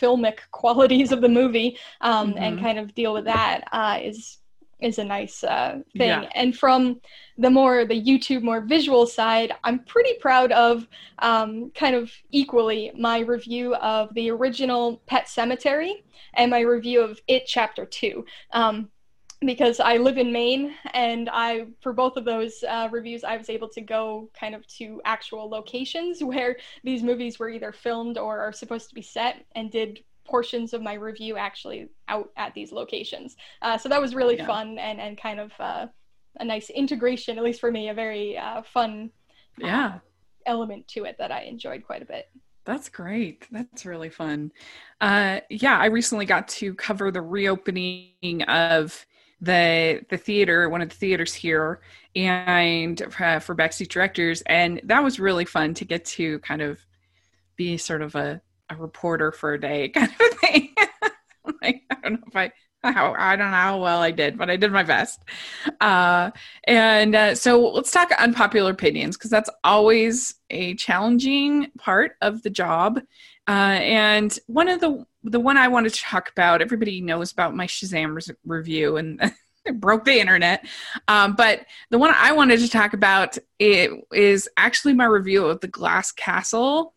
[0.00, 2.42] filmic qualities of the movie um, mm-hmm.
[2.42, 4.39] and kind of deal with that uh, is
[4.82, 6.08] is a nice uh, thing.
[6.08, 6.28] Yeah.
[6.34, 7.00] And from
[7.38, 10.86] the more the YouTube more visual side, I'm pretty proud of
[11.18, 16.02] um, kind of equally my review of the original Pet Sematary
[16.34, 18.24] and my review of It Chapter Two.
[18.52, 18.90] Um,
[19.42, 23.48] because I live in Maine, and I for both of those uh, reviews, I was
[23.48, 28.38] able to go kind of to actual locations where these movies were either filmed or
[28.38, 32.72] are supposed to be set, and did portions of my review actually out at these
[32.72, 33.36] locations.
[33.62, 34.46] Uh, so that was really yeah.
[34.46, 35.86] fun and and kind of uh,
[36.38, 39.10] a nice integration, at least for me, a very uh, fun
[39.62, 39.98] uh, yeah
[40.46, 42.28] element to it that I enjoyed quite a bit.
[42.64, 43.46] That's great.
[43.50, 44.52] That's really fun.
[45.00, 49.06] Uh, yeah, I recently got to cover the reopening of
[49.40, 51.80] the the theater, one of the theaters here,
[52.14, 56.78] and uh, for backseat directors, and that was really fun to get to kind of
[57.56, 58.40] be sort of a,
[58.70, 60.74] a reporter for a day kind of thing.
[61.62, 62.52] like I don't know if I
[62.82, 65.20] how I don't know how well I did, but I did my best.
[65.80, 66.30] Uh,
[66.64, 72.50] and uh, so let's talk unpopular opinions because that's always a challenging part of the
[72.50, 73.00] job.
[73.46, 73.50] Uh,
[73.82, 77.66] and one of the the one I wanted to talk about, everybody knows about my
[77.66, 79.20] Shazam res- review and
[79.66, 80.66] it broke the internet.
[81.08, 85.60] Um, but the one I wanted to talk about it is actually my review of
[85.60, 86.94] The Glass Castle,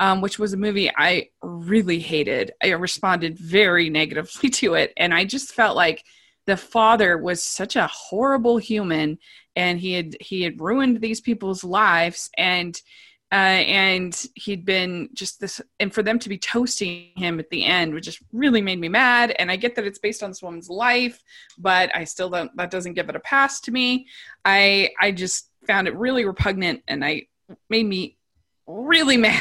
[0.00, 2.52] um, which was a movie I really hated.
[2.62, 6.02] I responded very negatively to it, and I just felt like
[6.46, 9.18] the father was such a horrible human,
[9.54, 12.80] and he had he had ruined these people's lives, and
[13.32, 17.64] uh, and he'd been just this and for them to be toasting him at the
[17.64, 20.42] end which just really made me mad and i get that it's based on this
[20.42, 21.22] woman's life
[21.56, 24.04] but i still don't that doesn't give it a pass to me
[24.44, 27.22] i i just found it really repugnant and i
[27.68, 28.16] made me
[28.66, 29.40] really mad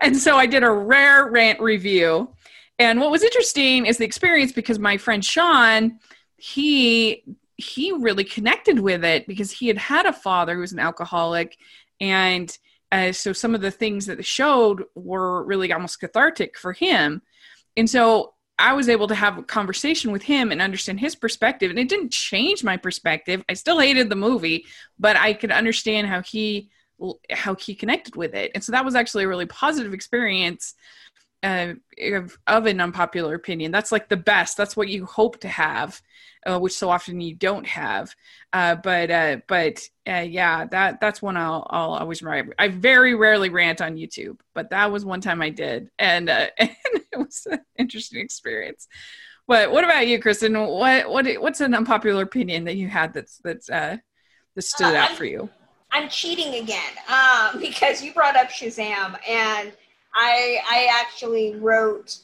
[0.00, 2.30] and so I did a rare rant review.
[2.78, 5.98] And what was interesting is the experience because my friend Sean,
[6.36, 7.24] he
[7.56, 11.56] he really connected with it because he had had a father who was an alcoholic.
[12.00, 12.56] And
[12.92, 17.22] uh, so some of the things that showed were really almost cathartic for him.
[17.76, 21.70] And so i was able to have a conversation with him and understand his perspective.
[21.70, 23.44] And it didn't change my perspective.
[23.48, 24.64] I still hated the movie
[24.98, 26.70] but i could understand how he
[27.30, 30.74] how he connected with it and so that was actually a really positive experience
[31.42, 33.70] uh, of, of an unpopular opinion.
[33.70, 34.56] That's like the best.
[34.56, 36.00] That's what you hope to have,
[36.44, 38.14] uh, which so often you don't have.
[38.52, 42.46] Uh, but uh, but uh, yeah, that that's one I'll I'll always write.
[42.58, 46.46] I very rarely rant on YouTube, but that was one time I did, and, uh,
[46.58, 46.70] and
[47.12, 48.88] it was an interesting experience.
[49.46, 50.58] But what about you, Kristen?
[50.58, 53.98] What what what's an unpopular opinion that you had that's that's uh,
[54.54, 55.48] that stood out for you?
[55.90, 59.72] I'm cheating again um, because you brought up Shazam and
[60.14, 62.18] I I actually wrote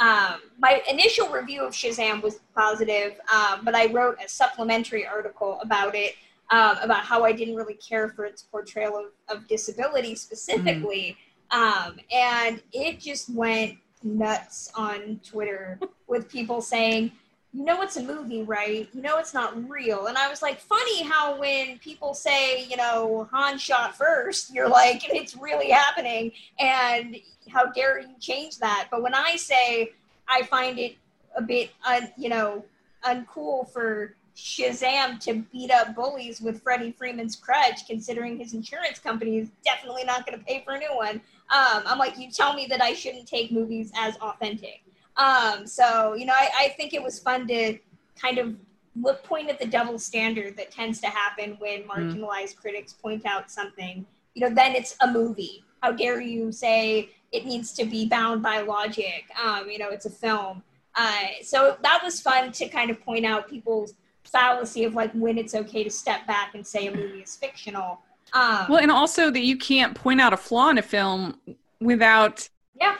[0.00, 5.58] um, my initial review of Shazam was positive, um, but I wrote a supplementary article
[5.60, 6.14] about it
[6.50, 11.16] um, about how I didn't really care for its portrayal of, of disability specifically,
[11.52, 11.98] mm.
[12.12, 17.10] and it just went nuts on Twitter with people saying
[17.58, 18.88] you know it's a movie, right?
[18.92, 20.06] You know it's not real.
[20.06, 24.68] And I was like, funny how when people say, you know, Han shot first, you're
[24.68, 26.30] like, it's really happening.
[26.60, 27.16] And
[27.48, 28.86] how dare you change that?
[28.92, 29.90] But when I say
[30.28, 30.98] I find it
[31.36, 32.64] a bit, un, you know,
[33.04, 39.38] uncool for Shazam to beat up bullies with Freddy Freeman's crutch, considering his insurance company
[39.38, 41.16] is definitely not going to pay for a new one.
[41.50, 44.82] Um, I'm like, you tell me that I shouldn't take movies as authentic.
[45.18, 47.78] Um, so, you know, I, I think it was fun to
[48.20, 48.54] kind of
[49.00, 51.86] look point at the double standard that tends to happen when mm.
[51.86, 52.60] marginalized mm.
[52.60, 54.06] critics point out something.
[54.34, 55.64] You know, then it's a movie.
[55.82, 59.24] How dare you say it needs to be bound by logic?
[59.42, 60.62] Um, you know, it's a film.
[60.94, 65.38] Uh, so that was fun to kind of point out people's fallacy of like when
[65.38, 68.00] it's okay to step back and say a movie is fictional.
[68.32, 71.38] Um, well, and also that you can't point out a flaw in a film
[71.80, 72.96] without yeah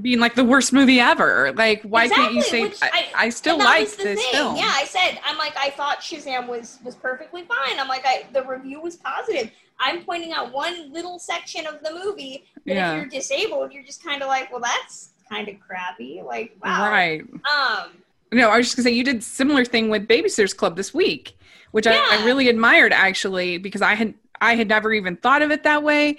[0.00, 1.52] being like the worst movie ever.
[1.52, 4.32] Like, why exactly, can't you say I, I, I still like this thing.
[4.32, 4.56] film?
[4.56, 7.78] Yeah, I said I'm like I thought Shazam was was perfectly fine.
[7.78, 9.50] I'm like I the review was positive.
[9.78, 12.92] I'm pointing out one little section of the movie that yeah.
[12.92, 16.22] if you're disabled, you're just kind of like, well, that's kind of crappy.
[16.24, 16.90] Like, wow.
[16.90, 17.22] Right.
[17.22, 17.90] Um.
[18.32, 21.36] No, I was just gonna say you did similar thing with Babysitters Club this week,
[21.70, 22.04] which yeah.
[22.10, 25.62] I, I really admired actually because I had I had never even thought of it
[25.62, 26.18] that way,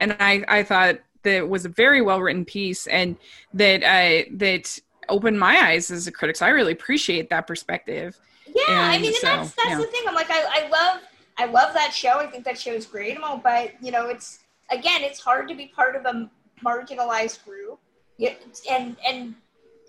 [0.00, 3.16] and I I thought that was a very well written piece and
[3.52, 6.36] that uh, that opened my eyes as a critic.
[6.36, 8.18] So I really appreciate that perspective.
[8.46, 9.78] Yeah, and I mean, so, that's that's yeah.
[9.78, 10.02] the thing.
[10.06, 11.02] I'm like, I, I love
[11.36, 12.18] I love that show.
[12.18, 15.66] I think that show is great but you know, it's again, it's hard to be
[15.66, 16.30] part of a
[16.64, 17.80] marginalized group,
[18.70, 19.34] and and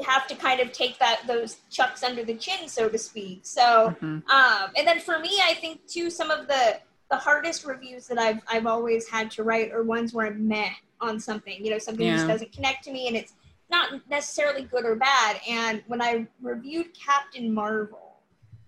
[0.03, 3.41] have to kind of take that those chucks under the chin, so to speak.
[3.43, 4.29] So, mm-hmm.
[4.29, 6.79] um, and then for me, I think too, some of the
[7.11, 10.71] the hardest reviews that I've I've always had to write are ones where I'm meh
[11.01, 11.63] on something.
[11.63, 12.15] You know, something yeah.
[12.15, 13.33] just doesn't connect to me, and it's
[13.69, 15.39] not necessarily good or bad.
[15.49, 18.17] And when I reviewed Captain Marvel,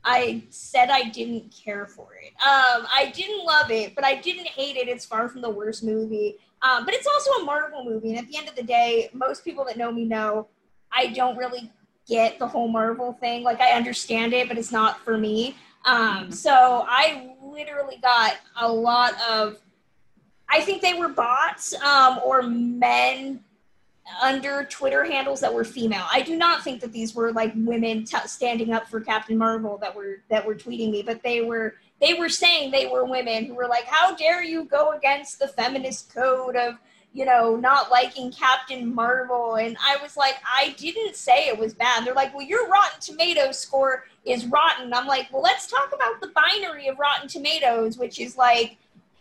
[0.04, 2.30] I said I didn't care for it.
[2.36, 4.88] Um, I didn't love it, but I didn't hate it.
[4.88, 6.38] It's far from the worst movie.
[6.62, 9.44] Um, but it's also a Marvel movie, and at the end of the day, most
[9.44, 10.48] people that know me know
[10.92, 11.72] I don't really
[12.08, 13.44] get the whole Marvel thing.
[13.44, 15.56] Like I understand it, but it's not for me.
[15.86, 16.32] Um, mm-hmm.
[16.32, 19.58] so I literally got a lot of
[20.50, 23.44] I think they were bots um, or men
[24.22, 26.06] under Twitter handles that were female.
[26.12, 29.78] I do not think that these were like women t- standing up for Captain Marvel
[29.80, 33.46] that were that were tweeting me, but they were they were saying they were women
[33.46, 36.76] who were like, "How dare you go against the feminist code of
[37.14, 41.74] you know not liking Captain Marvel?" And I was like, I didn't say it was
[41.74, 42.06] bad.
[42.06, 46.22] They're like, "Well, your Rotten Tomatoes score is rotten." I'm like, "Well, let's talk about
[46.22, 48.78] the binary of Rotten Tomatoes, which is like."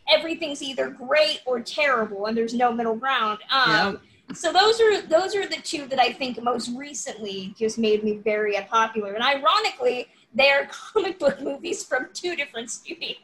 [0.09, 3.39] Everything's either great or terrible, and there's no middle ground.
[3.51, 4.37] Um, yep.
[4.37, 8.17] So those are those are the two that I think most recently just made me
[8.17, 9.13] very unpopular.
[9.15, 13.17] And ironically, they're comic book movies from two different studios.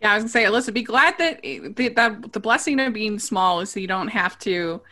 [0.00, 3.18] Yeah, I was gonna say, Alyssa, be glad that the, that the blessing of being
[3.18, 4.82] small is so you don't have to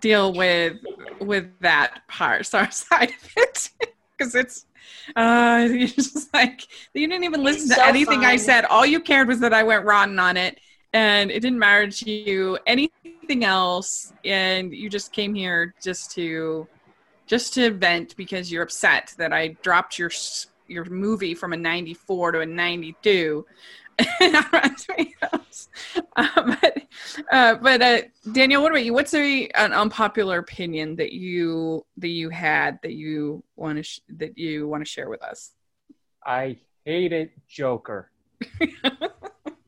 [0.00, 0.78] deal with
[1.20, 3.70] with that part, sorry side of it,
[4.16, 4.66] because it's
[5.16, 8.30] uh, you're just like you didn't even listen to anything fun.
[8.30, 8.64] I said.
[8.66, 10.58] All you cared was that I went rotten on it,
[10.92, 14.12] and it didn't matter to you anything else.
[14.24, 16.66] And you just came here just to
[17.26, 20.10] just to vent because you're upset that I dropped your
[20.68, 23.44] your movie from a 94 to a 92.
[24.20, 25.68] Rotten Tomatoes.
[26.16, 26.78] Uh, but
[27.30, 27.98] uh, but uh,
[28.32, 28.92] Danielle, what about you?
[28.94, 34.00] What's a, an unpopular opinion that you that you had that you want to sh-
[34.16, 35.52] that you want to share with us?
[36.24, 38.10] I hated Joker.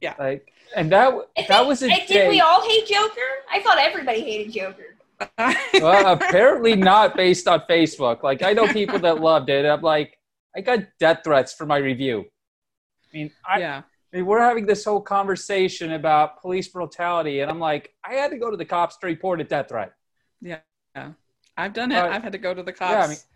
[0.00, 0.14] Yeah.
[0.18, 2.28] Like, and that I that think- was a I- Did day.
[2.28, 3.20] we all hate Joker?
[3.50, 4.96] I thought everybody hated Joker.
[5.80, 8.22] well, apparently not based on Facebook.
[8.22, 9.64] Like I know people that loved it.
[9.64, 10.18] I'm like,
[10.54, 12.26] I got death threats for my review.
[12.26, 13.82] I mean, I, yeah.
[14.14, 18.30] I mean, we're having this whole conversation about police brutality, and I'm like, I had
[18.30, 19.92] to go to the cops to report a death threat.
[20.40, 20.60] Yeah,
[20.94, 21.12] yeah.
[21.56, 21.96] I've done it.
[21.96, 23.26] Uh, I've had to go to the yeah, I cops.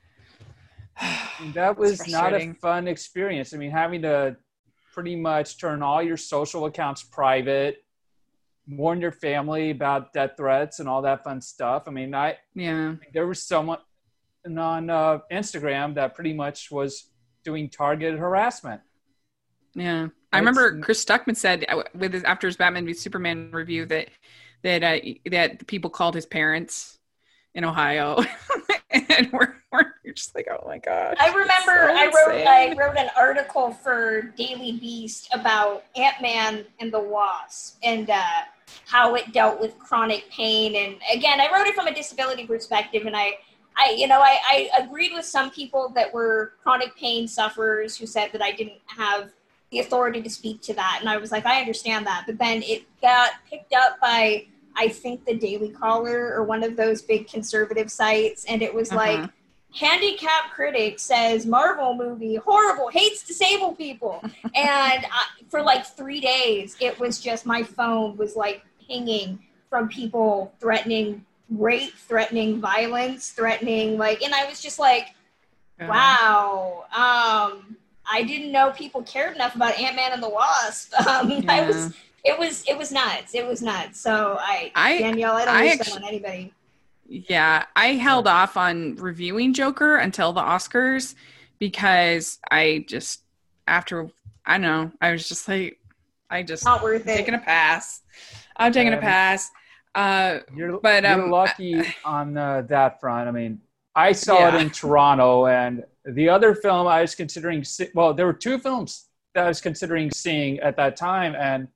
[1.43, 3.53] mean- that was not a fun experience.
[3.53, 4.37] I mean, having to
[4.95, 7.85] pretty much turn all your social accounts private,
[8.68, 11.85] warn your family about death threats and all that fun stuff.
[11.89, 12.95] I mean, I yeah.
[13.12, 13.79] there was someone
[14.47, 17.11] on uh, Instagram that pretty much was
[17.43, 18.81] doing targeted harassment.
[19.75, 23.87] Yeah, I remember Chris Stuckman said uh, with his after his Batman v Superman review
[23.87, 24.09] that
[24.62, 24.99] that uh,
[25.31, 26.99] that people called his parents
[27.55, 28.23] in Ohio,
[28.91, 31.16] and we're, we're just like, oh my god.
[31.19, 36.64] I remember So I wrote I wrote an article for Daily Beast about Ant Man
[36.81, 38.23] and the Wasp and uh,
[38.87, 40.77] how it dealt with chronic pain.
[40.77, 43.39] And again, I wrote it from a disability perspective, and I.
[43.81, 48.07] I, you know, I, I agreed with some people that were chronic pain sufferers who
[48.07, 49.31] said that I didn't have
[49.71, 50.99] the authority to speak to that.
[51.01, 52.25] And I was like, I understand that.
[52.27, 54.47] But then it got picked up by,
[54.77, 58.45] I think, the Daily Caller or one of those big conservative sites.
[58.47, 59.29] And it was like, Uh-huh.
[59.75, 64.21] handicap critic says Marvel movie horrible, hates disabled people.
[64.55, 69.39] and I, for like three days, it was just my phone was like pinging
[69.69, 75.14] from people threatening rape, threatening violence, threatening like, and I was just like,
[75.81, 76.85] wow.
[76.93, 77.77] Um,
[78.11, 80.93] I didn't know people cared enough about Ant Man and the Wasp.
[81.07, 81.95] Um, I was,
[82.25, 83.35] it was, it was nuts.
[83.35, 84.01] It was nuts.
[84.01, 86.53] So I, I- Danielle, I don't I wish actu- that on anybody.
[87.09, 91.15] Yeah, I held off on reviewing Joker until the Oscars
[91.59, 93.23] because I just
[93.67, 94.11] after
[94.45, 95.79] I don't know I was just like
[96.31, 97.17] I just Not worth it.
[97.17, 98.03] taking a pass.
[98.57, 99.51] I'm taking a Um, pass.
[99.95, 103.27] Uh, You're, But, you're um, lucky on uh, that front.
[103.29, 103.61] I mean,
[103.97, 105.85] I saw it in Toronto, and
[106.15, 107.65] the other film I was considering.
[107.95, 111.69] Well, there were two films that I was considering seeing at that time, and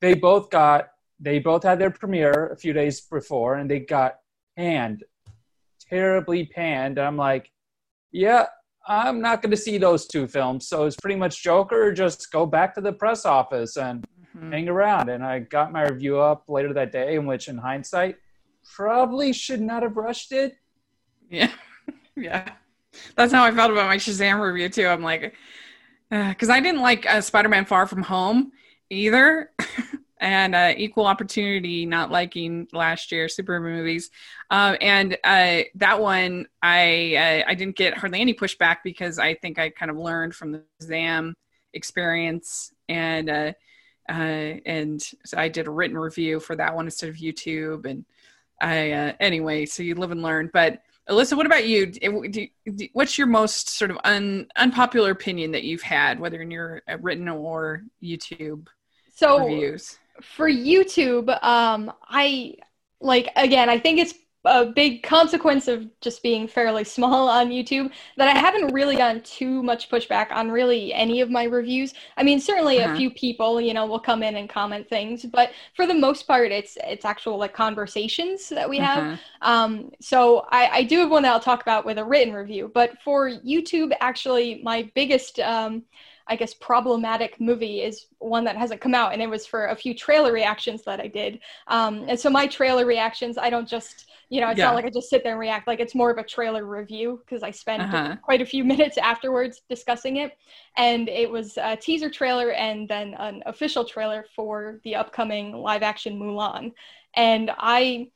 [0.00, 4.16] they both got they both had their premiere a few days before, and they got
[4.56, 5.04] panned,
[5.80, 6.98] terribly panned.
[6.98, 7.50] And I'm like,
[8.12, 8.46] yeah,
[8.86, 10.68] I'm not going to see those two films.
[10.68, 11.88] So it's pretty much Joker.
[11.88, 14.06] Or just go back to the press office and
[14.36, 14.52] mhm.
[14.52, 15.08] hang around.
[15.08, 18.16] And I got my review up later that day, in which, in hindsight,
[18.74, 20.56] probably should not have rushed it.
[21.30, 21.50] Yeah.
[22.16, 22.52] yeah.
[23.16, 24.86] That's how I felt about my Shazam review too.
[24.86, 25.34] I'm like,
[26.10, 28.52] because I didn't like uh, Spider-Man: Far From Home
[28.90, 29.50] either,
[30.20, 34.10] and uh, Equal Opportunity not liking last year superhero movies,
[34.50, 39.34] um, and uh, that one I uh, I didn't get hardly any pushback because I
[39.34, 41.32] think I kind of learned from the Shazam
[41.74, 43.30] experience and.
[43.30, 43.52] Uh,
[44.08, 47.86] uh, and so I did a written review for that one instead of YouTube.
[47.86, 48.04] And
[48.60, 50.50] I, uh, anyway, so you live and learn.
[50.52, 51.86] But Alyssa, what about you?
[51.86, 56.40] Do- do- do- What's your most sort of un, unpopular opinion that you've had, whether
[56.42, 58.66] in your uh, written or YouTube
[59.14, 59.98] So reviews?
[60.22, 62.54] for YouTube, um, I
[63.00, 63.68] like again.
[63.68, 64.14] I think it's
[64.46, 69.22] a big consequence of just being fairly small on YouTube that I haven't really gotten
[69.22, 71.94] too much pushback on really any of my reviews.
[72.16, 72.92] I mean, certainly Uh-huh.
[72.94, 76.26] a few people, you know, will come in and comment things, but for the most
[76.26, 79.04] part, it's it's actual like conversations that we have.
[79.04, 79.16] Uh-huh.
[79.42, 82.70] Um, so I, I do have one that I'll talk about with a written review,
[82.72, 85.82] but for YouTube, actually, my biggest, um,
[86.28, 89.76] I guess, problematic movie is one that hasn't come out, and it was for a
[89.76, 91.40] few trailer reactions that I did.
[91.68, 94.64] Um, and so my trailer reactions, I don't just, you know, it's Yeah.
[94.64, 95.66] not like I just sit there and react.
[95.66, 98.16] Like it's more of a trailer review because I spend Uh-huh.
[98.22, 100.36] quite a few minutes afterwards discussing it.
[100.76, 105.82] And it was a teaser trailer and then an official trailer for the upcoming live
[105.82, 106.72] action Mulan.
[107.14, 108.08] And I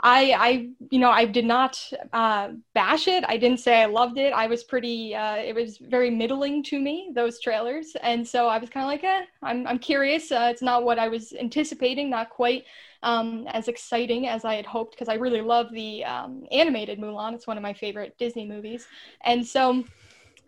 [0.00, 1.80] I, I, you know, I did not
[2.12, 3.24] uh, bash it.
[3.26, 4.32] I didn't say I loved it.
[4.32, 5.14] I was pretty.
[5.14, 8.88] Uh, it was very middling to me those trailers, and so I was kind of
[8.88, 10.30] like, eh, I'm, I'm curious.
[10.30, 12.10] Uh, it's not what I was anticipating.
[12.10, 12.64] Not quite
[13.02, 17.34] um, as exciting as I had hoped because I really love the um, animated Mulan.
[17.34, 18.86] It's one of my favorite Disney movies,
[19.22, 19.84] and so,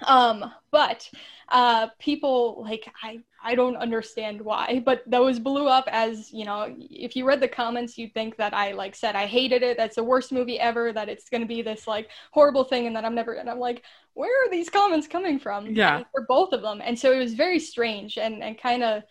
[0.06, 1.08] um, but
[1.50, 6.74] uh, people like I I don't understand why, but those blew up as you know.
[6.78, 9.76] If you read the comments, you'd think that I like said I hated it.
[9.76, 10.92] That's the worst movie ever.
[10.92, 13.34] That it's going to be this like horrible thing, and that I'm never.
[13.34, 13.82] And I'm like,
[14.14, 15.66] where are these comments coming from?
[15.66, 15.98] Yeah.
[15.98, 19.02] And for both of them, and so it was very strange and and kind of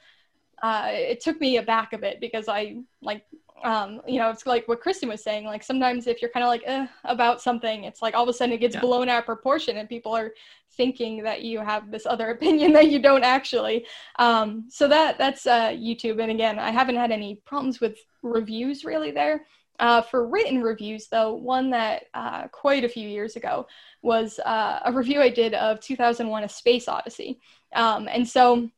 [0.62, 3.26] uh, it took me aback a bit because I like
[3.64, 5.46] um, you know, it's like what Kristen was saying.
[5.46, 8.34] Like sometimes if you're kind of like eh, about something, it's like all of a
[8.34, 8.82] sudden it gets yeah.
[8.82, 10.34] blown out of proportion, and people are
[10.74, 13.86] thinking that you have this other opinion that you don't actually.
[14.20, 16.22] Um, so that that's uh, YouTube.
[16.22, 19.46] And again, I haven't had any problems with reviews really there.
[19.78, 23.68] Uh, for written reviews, though, one that uh, quite a few years ago
[24.02, 27.40] was uh, a review I did of 2001: A Space Odyssey,
[27.74, 28.70] um, and so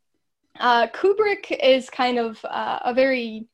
[0.59, 3.47] uh, Kubrick is kind of uh, a very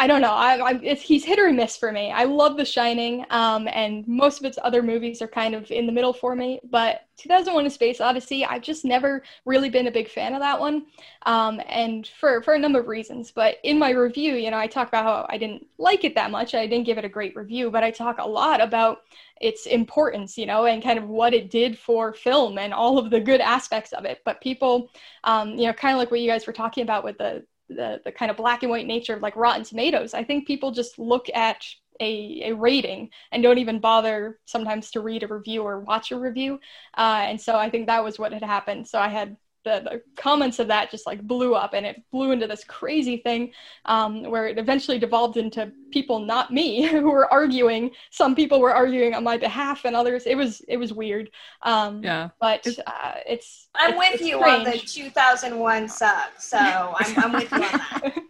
[0.00, 0.30] I don't know.
[0.30, 2.12] I, I, he's hit or miss for me.
[2.12, 5.86] I love The Shining, um, and most of its other movies are kind of in
[5.86, 6.60] the middle for me.
[6.70, 10.60] But 2001: A Space Odyssey, I've just never really been a big fan of that
[10.60, 10.86] one,
[11.26, 13.32] um, and for for a number of reasons.
[13.32, 16.30] But in my review, you know, I talk about how I didn't like it that
[16.30, 16.54] much.
[16.54, 18.98] I didn't give it a great review, but I talk a lot about
[19.40, 23.10] its importance, you know, and kind of what it did for film and all of
[23.10, 24.20] the good aspects of it.
[24.24, 24.90] But people,
[25.24, 28.00] um, you know, kind of like what you guys were talking about with the the,
[28.04, 30.14] the kind of black and white nature of like Rotten Tomatoes.
[30.14, 31.64] I think people just look at
[32.00, 36.18] a, a rating and don't even bother sometimes to read a review or watch a
[36.18, 36.60] review.
[36.96, 38.86] Uh, and so I think that was what had happened.
[38.86, 39.36] So I had
[39.68, 43.18] the, the comments of that just like blew up and it blew into this crazy
[43.18, 43.52] thing
[43.84, 47.90] um, where it eventually devolved into people not me who were arguing.
[48.10, 51.30] Some people were arguing on my behalf and others it was it was weird.
[51.62, 52.30] Um, yeah.
[52.40, 54.66] but uh, it's i'm it's, with it's you strange.
[54.66, 58.18] on the 2001 suck so I'm, I'm with you on that.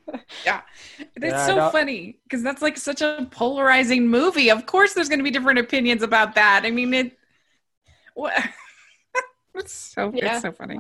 [0.45, 0.61] Yeah.
[0.99, 4.51] It's yeah, so funny because that's like such a polarizing movie.
[4.51, 6.63] Of course there's going to be different opinions about that.
[6.65, 7.19] I mean it
[8.15, 8.35] what
[9.59, 10.35] it's so yeah.
[10.35, 10.79] it's so funny.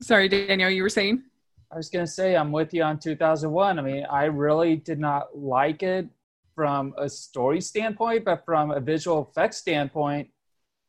[0.00, 1.22] Sorry, Danielle, you were saying?
[1.70, 3.78] I was gonna say I'm with you on 2001.
[3.78, 6.06] I mean, I really did not like it
[6.54, 10.28] from a story standpoint, but from a visual effects standpoint,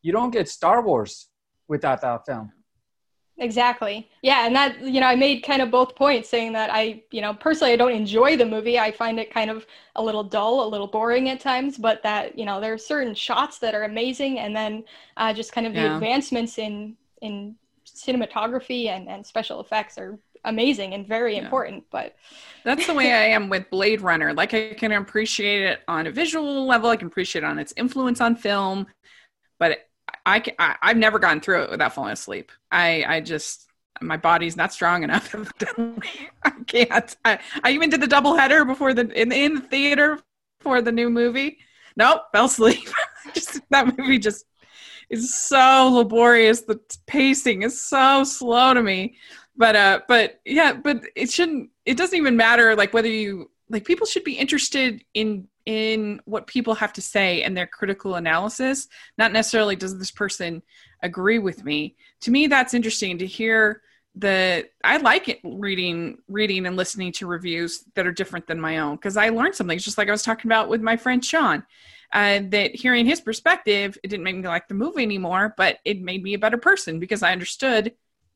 [0.01, 1.29] you don't get Star Wars
[1.67, 2.51] without that film.
[3.39, 4.09] Exactly.
[4.21, 7.21] Yeah, and that you know, I made kind of both points saying that I, you
[7.21, 8.77] know, personally I don't enjoy the movie.
[8.77, 9.65] I find it kind of
[9.95, 13.15] a little dull, a little boring at times, but that, you know, there are certain
[13.15, 14.83] shots that are amazing and then
[15.17, 15.89] uh, just kind of yeah.
[15.89, 17.55] the advancements in in
[17.85, 21.41] cinematography and and special effects are amazing and very yeah.
[21.41, 22.15] important but
[22.65, 26.11] that's the way i am with blade runner like i can appreciate it on a
[26.11, 28.85] visual level i can appreciate it on its influence on film
[29.57, 29.87] but
[30.25, 32.51] I, I I've never gone through it without falling asleep.
[32.71, 33.69] I I just
[34.01, 35.33] my body's not strong enough.
[36.43, 37.15] I can't.
[37.25, 40.19] I, I even did the double header before the in, in the theater
[40.59, 41.59] for the new movie.
[41.95, 42.87] Nope, fell asleep.
[43.33, 44.45] just that movie just
[45.09, 46.61] is so laborious.
[46.61, 49.15] The pacing is so slow to me.
[49.55, 51.69] But uh, but yeah, but it shouldn't.
[51.85, 56.47] It doesn't even matter like whether you like people should be interested in in what
[56.47, 58.87] people have to say and their critical analysis
[59.17, 60.61] not necessarily does this person
[61.01, 61.95] agree with me.
[62.21, 63.81] To me that's interesting to hear
[64.15, 68.77] the i like it reading reading and listening to reviews that are different than my
[68.77, 69.75] own because i learned something.
[69.75, 71.65] It's just like i was talking about with my friend sean
[72.11, 75.99] uh, that hearing his perspective it didn't make me like the movie anymore but it
[75.99, 77.91] made me a better person because i understood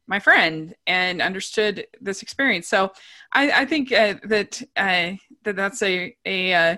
[0.08, 2.68] my friend and understood this experience.
[2.68, 2.92] So
[3.34, 5.12] i, I think uh, that uh,
[5.44, 6.78] that that's a a uh,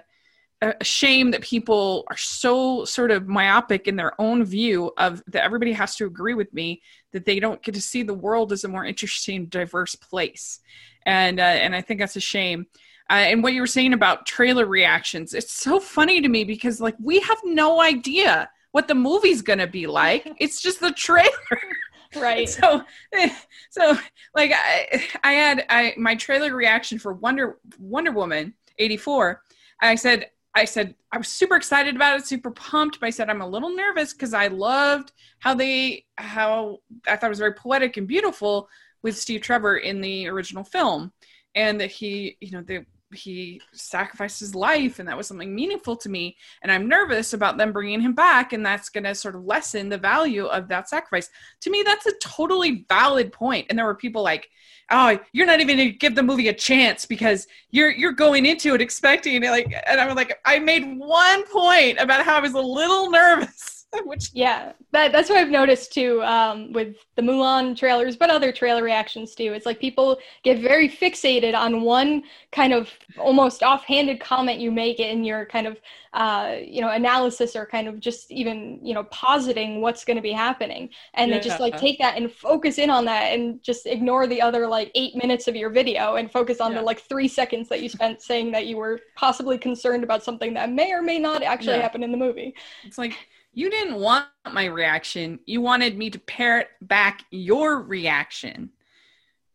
[0.61, 5.43] a shame that people are so sort of myopic in their own view of that
[5.43, 6.81] everybody has to agree with me
[7.13, 10.59] that they don't get to see the world as a more interesting diverse place.
[11.05, 12.67] And uh, and i think that's a shame.
[13.09, 16.81] Uh, and what you were saying about trailer reactions it's so funny to me because
[16.81, 20.29] like we have no idea what the movie's gonna be like.
[20.39, 21.29] It's just the trailer.
[22.15, 22.49] Right.
[22.49, 22.81] So
[23.69, 23.95] so
[24.33, 29.43] like i i had i my trailer reaction for wonder wonder woman 84
[29.79, 32.99] i said I said I was super excited about it, super pumped.
[32.99, 37.27] But I said I'm a little nervous because I loved how they how I thought
[37.27, 38.67] it was very poetic and beautiful
[39.03, 41.11] with Steve Trevor in the original film,
[41.55, 45.95] and that he you know the he sacrificed his life and that was something meaningful
[45.95, 49.35] to me and i'm nervous about them bringing him back and that's going to sort
[49.35, 51.29] of lessen the value of that sacrifice.
[51.61, 54.49] To me that's a totally valid point and there were people like
[54.91, 58.45] oh you're not even going to give the movie a chance because you're you're going
[58.45, 62.37] into it expecting it like and i was like i made one point about how
[62.37, 66.95] i was a little nervous Which yeah, that that's what I've noticed too um, with
[67.15, 69.53] the Mulan trailers, but other trailer reactions too.
[69.53, 74.99] It's like people get very fixated on one kind of almost offhanded comment you make
[74.99, 75.79] in your kind of
[76.13, 80.21] uh, you know analysis or kind of just even you know positing what's going to
[80.23, 81.37] be happening, and yeah.
[81.37, 84.67] they just like take that and focus in on that and just ignore the other
[84.67, 86.79] like eight minutes of your video and focus on yeah.
[86.79, 90.53] the like three seconds that you spent saying that you were possibly concerned about something
[90.53, 91.81] that may or may not actually yeah.
[91.81, 92.53] happen in the movie.
[92.83, 93.17] It's like
[93.59, 95.39] you didn't want my reaction.
[95.45, 98.71] You wanted me to parrot back your reaction.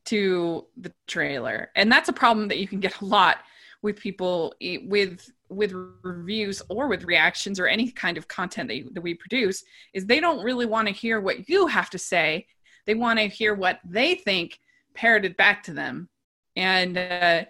[0.07, 1.71] to the trailer.
[1.77, 3.39] And that's a problem that you can get a lot
[3.83, 8.91] with people with with reviews or with reactions or any kind of content that, you,
[8.93, 12.47] that we produce is they don't really want to hear what you have to say.
[12.87, 14.59] They want to hear what they think
[14.95, 16.09] parroted back to them.
[16.57, 17.45] And uh,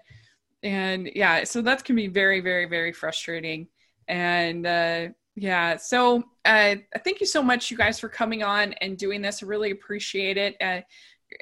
[0.62, 3.68] and yeah, so that can be very, very, very frustrating.
[4.08, 8.96] And uh, yeah, so uh, thank you so much, you guys, for coming on and
[8.96, 9.42] doing this.
[9.42, 10.56] I really appreciate it.
[10.60, 10.80] Uh,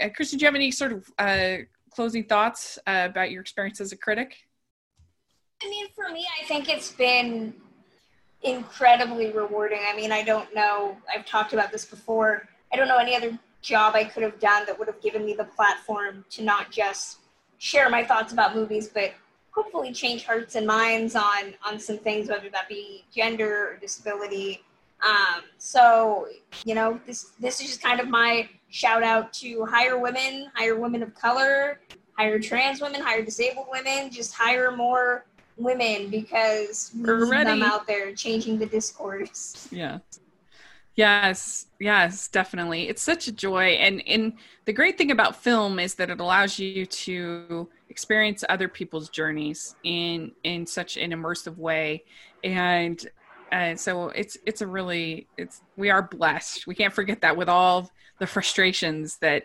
[0.02, 1.56] uh, Kristen, do you have any sort of uh,
[1.90, 4.36] closing thoughts uh, about your experience as a critic?
[5.62, 7.54] I mean, for me, I think it's been
[8.42, 9.80] incredibly rewarding.
[9.86, 12.48] I mean, I don't know, I've talked about this before.
[12.72, 15.34] I don't know any other job I could have done that would have given me
[15.34, 17.18] the platform to not just
[17.58, 19.12] share my thoughts about movies, but
[19.52, 24.62] hopefully change hearts and minds on on some things, whether that be gender or disability.
[25.02, 26.28] Um, so
[26.64, 30.78] you know, this this is just kind of my shout out to hire women, hire
[30.78, 31.80] women of color,
[32.16, 35.26] hire trans women, hire disabled women, just hire more
[35.56, 39.68] women because we need them out there changing the discourse.
[39.70, 39.98] Yeah.
[40.94, 42.88] Yes, yes, definitely.
[42.88, 43.78] It's such a joy.
[43.80, 44.34] And and
[44.66, 49.76] the great thing about film is that it allows you to experience other people's journeys
[49.84, 52.04] in in such an immersive way.
[52.42, 52.98] And
[53.52, 56.66] and so it's it's a really it's we are blessed.
[56.66, 59.42] We can't forget that with all the frustrations that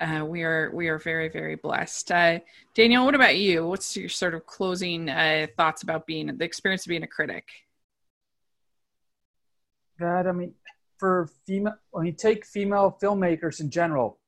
[0.00, 2.12] uh, we are we are very very blessed.
[2.12, 2.38] Uh,
[2.74, 3.66] Danielle, what about you?
[3.66, 7.44] What's your sort of closing uh, thoughts about being the experience of being a critic?
[10.00, 10.54] that I mean,
[10.98, 14.18] for female when you take female filmmakers in general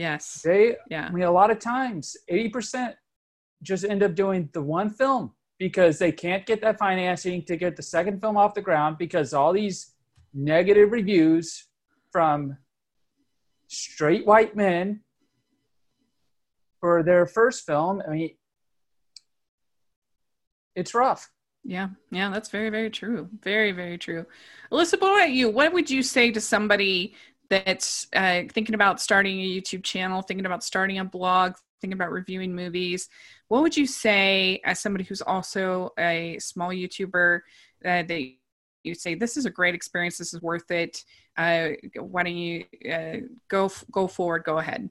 [0.00, 2.94] yes they yeah i mean a lot of times 80%
[3.62, 7.76] just end up doing the one film because they can't get that financing to get
[7.76, 9.92] the second film off the ground because all these
[10.32, 11.66] negative reviews
[12.10, 12.56] from
[13.68, 15.02] straight white men
[16.80, 18.30] for their first film i mean
[20.74, 21.30] it's rough
[21.62, 23.28] yeah, yeah, that's very, very true.
[23.42, 24.24] Very, very true.
[24.72, 25.50] Alyssa, what about you?
[25.50, 27.14] What would you say to somebody
[27.50, 32.12] that's uh, thinking about starting a YouTube channel, thinking about starting a blog, thinking about
[32.12, 33.08] reviewing movies?
[33.48, 37.40] What would you say as somebody who's also a small YouTuber
[37.84, 38.32] uh, that
[38.84, 41.04] you say this is a great experience, this is worth it?
[41.36, 43.16] Uh, why don't you uh,
[43.48, 44.44] go go forward?
[44.44, 44.88] Go ahead.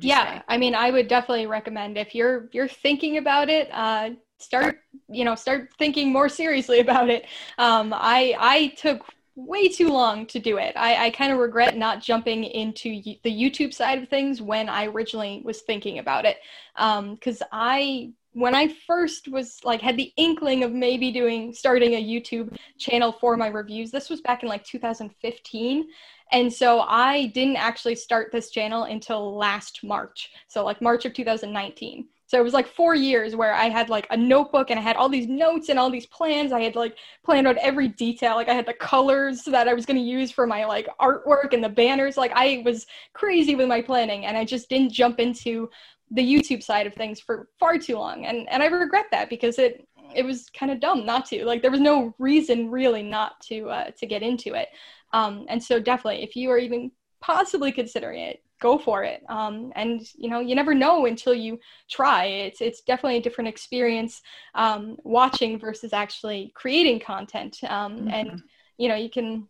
[0.00, 0.44] yeah, say?
[0.48, 5.24] I mean, I would definitely recommend if you're you're thinking about it uh, start you
[5.24, 7.26] know start thinking more seriously about it
[7.58, 9.04] um, i i took
[9.36, 13.30] way too long to do it i, I kind of regret not jumping into the
[13.30, 16.36] youtube side of things when i originally was thinking about it
[16.74, 21.94] because um, i when i first was like had the inkling of maybe doing starting
[21.94, 25.86] a youtube channel for my reviews this was back in like 2015
[26.32, 30.30] and so I didn't actually start this channel until last March.
[30.48, 32.08] So, like March of 2019.
[32.34, 34.96] So it was like four years where I had like a notebook and I had
[34.96, 36.50] all these notes and all these plans.
[36.50, 38.34] I had like planned out every detail.
[38.34, 41.52] Like I had the colors that I was going to use for my like artwork
[41.52, 42.16] and the banners.
[42.16, 45.70] Like I was crazy with my planning and I just didn't jump into
[46.10, 48.26] the YouTube side of things for far too long.
[48.26, 51.44] And and I regret that because it it was kind of dumb not to.
[51.44, 54.70] Like there was no reason really not to uh, to get into it.
[55.12, 59.22] Um, and so definitely if you are even possibly considering it, go for it.
[59.28, 61.60] Um, and you know, you never know until you
[61.90, 62.24] try.
[62.46, 64.22] It's it's definitely a different experience
[64.54, 67.58] um, watching versus actually creating content.
[67.68, 68.08] Um, mm-hmm.
[68.08, 68.42] And
[68.78, 69.46] you know, you can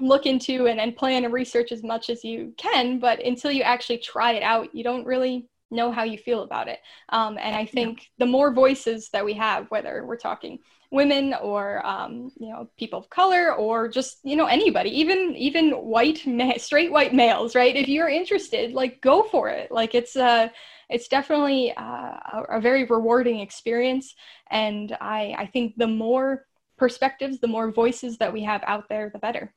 [0.00, 3.62] look into and, and plan and research as much as you can, but until you
[3.62, 6.80] actually try it out, you don't really know how you feel about it.
[7.10, 8.24] Um, and I think yeah.
[8.24, 10.58] the more voices that we have, whether we're talking
[10.90, 15.70] women or um, you know people of color or just you know anybody even even
[15.72, 17.76] white ma- straight white males right?
[17.76, 19.70] If you're interested like go for it.
[19.70, 20.48] Like it's uh
[20.88, 24.14] it's definitely uh, a, a very rewarding experience.
[24.50, 26.46] And i i think the more
[26.78, 29.52] perspectives the more voices that we have out there the better.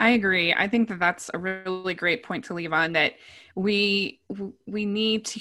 [0.00, 0.54] I agree.
[0.54, 3.14] I think that that's a really great point to leave on that
[3.56, 4.20] we
[4.66, 5.40] we need to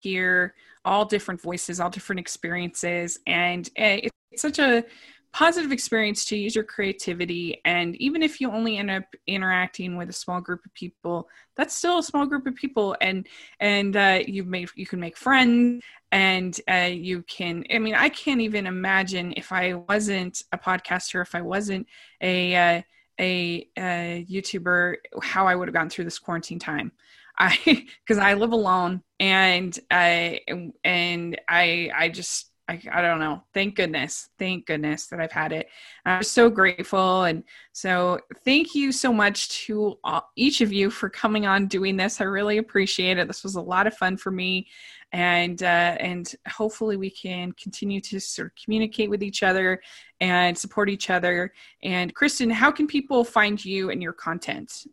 [0.00, 4.84] hear all different voices, all different experiences and eh, it's such a
[5.32, 7.60] positive experience to use your creativity.
[7.66, 11.74] And even if you only end up interacting with a small group of people that's
[11.74, 12.96] still a small group of people.
[13.00, 13.26] And
[13.60, 18.08] and uh, you made you can make friends and uh, you can i mean i
[18.08, 21.84] can't even imagine if i wasn't a podcaster if i wasn't
[22.20, 22.82] a uh,
[23.18, 26.92] a, a youtuber how i would have gone through this quarantine time.
[27.38, 27.58] I
[28.06, 30.40] because i live alone and i
[30.84, 33.44] and i i just I, I don't know.
[33.54, 34.30] Thank goodness.
[34.38, 35.68] Thank goodness that I've had it.
[36.04, 37.24] I'm so grateful.
[37.24, 41.96] And so thank you so much to all, each of you for coming on doing
[41.96, 42.20] this.
[42.20, 43.28] I really appreciate it.
[43.28, 44.66] This was a lot of fun for me.
[45.12, 49.80] And, uh, and hopefully we can continue to sort of communicate with each other
[50.20, 51.52] and support each other.
[51.84, 54.86] And Kristen, how can people find you and your content?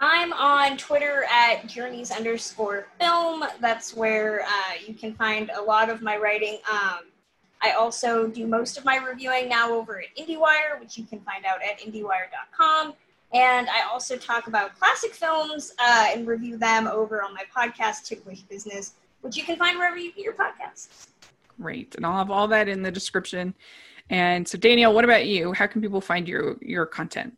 [0.00, 3.44] I'm on Twitter at journeys underscore film.
[3.60, 6.58] That's where uh, you can find a lot of my writing.
[6.70, 7.00] Um,
[7.60, 11.44] I also do most of my reviewing now over at IndieWire, which you can find
[11.44, 12.94] out at IndieWire.com.
[13.32, 18.04] And I also talk about classic films uh, and review them over on my podcast,
[18.06, 21.08] Ticklish Business, which you can find wherever you get your podcasts.
[21.60, 21.96] Great.
[21.96, 23.52] And I'll have all that in the description.
[24.10, 25.52] And so, Danielle, what about you?
[25.52, 27.36] How can people find your, your content?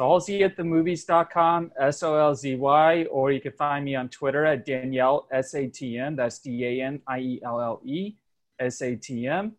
[0.00, 4.46] Solzy at themovies.com, S O L Z Y, or you can find me on Twitter
[4.46, 6.16] at Danielle S A T M.
[6.16, 8.14] That's D A N I E L L E
[8.58, 9.52] S A T M.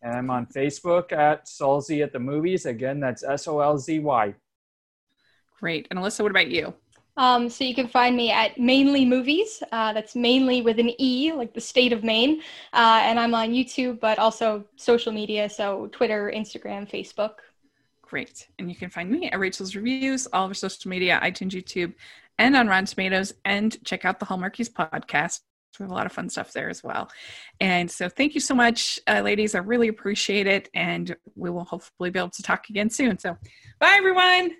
[0.00, 2.66] And I'm on Facebook at Solzy at the Movies.
[2.66, 4.34] Again, that's S O L Z Y.
[5.58, 5.88] Great.
[5.90, 6.72] And Alyssa, what about you?
[7.16, 9.60] Um, so you can find me at Mainly Movies.
[9.72, 12.42] Uh, that's mainly with an E, like the state of Maine.
[12.72, 15.48] Uh, and I'm on YouTube, but also social media.
[15.48, 17.36] So Twitter, Instagram, Facebook.
[18.14, 18.46] Great.
[18.60, 21.94] And you can find me at Rachel's Reviews, all over social media, iTunes, YouTube,
[22.38, 23.34] and on Rotten Tomatoes.
[23.44, 25.40] And check out the Hallmarkies podcast.
[25.80, 27.10] We have a lot of fun stuff there as well.
[27.58, 29.56] And so thank you so much, uh, ladies.
[29.56, 30.68] I really appreciate it.
[30.74, 33.18] And we will hopefully be able to talk again soon.
[33.18, 33.36] So
[33.80, 34.52] bye, everyone.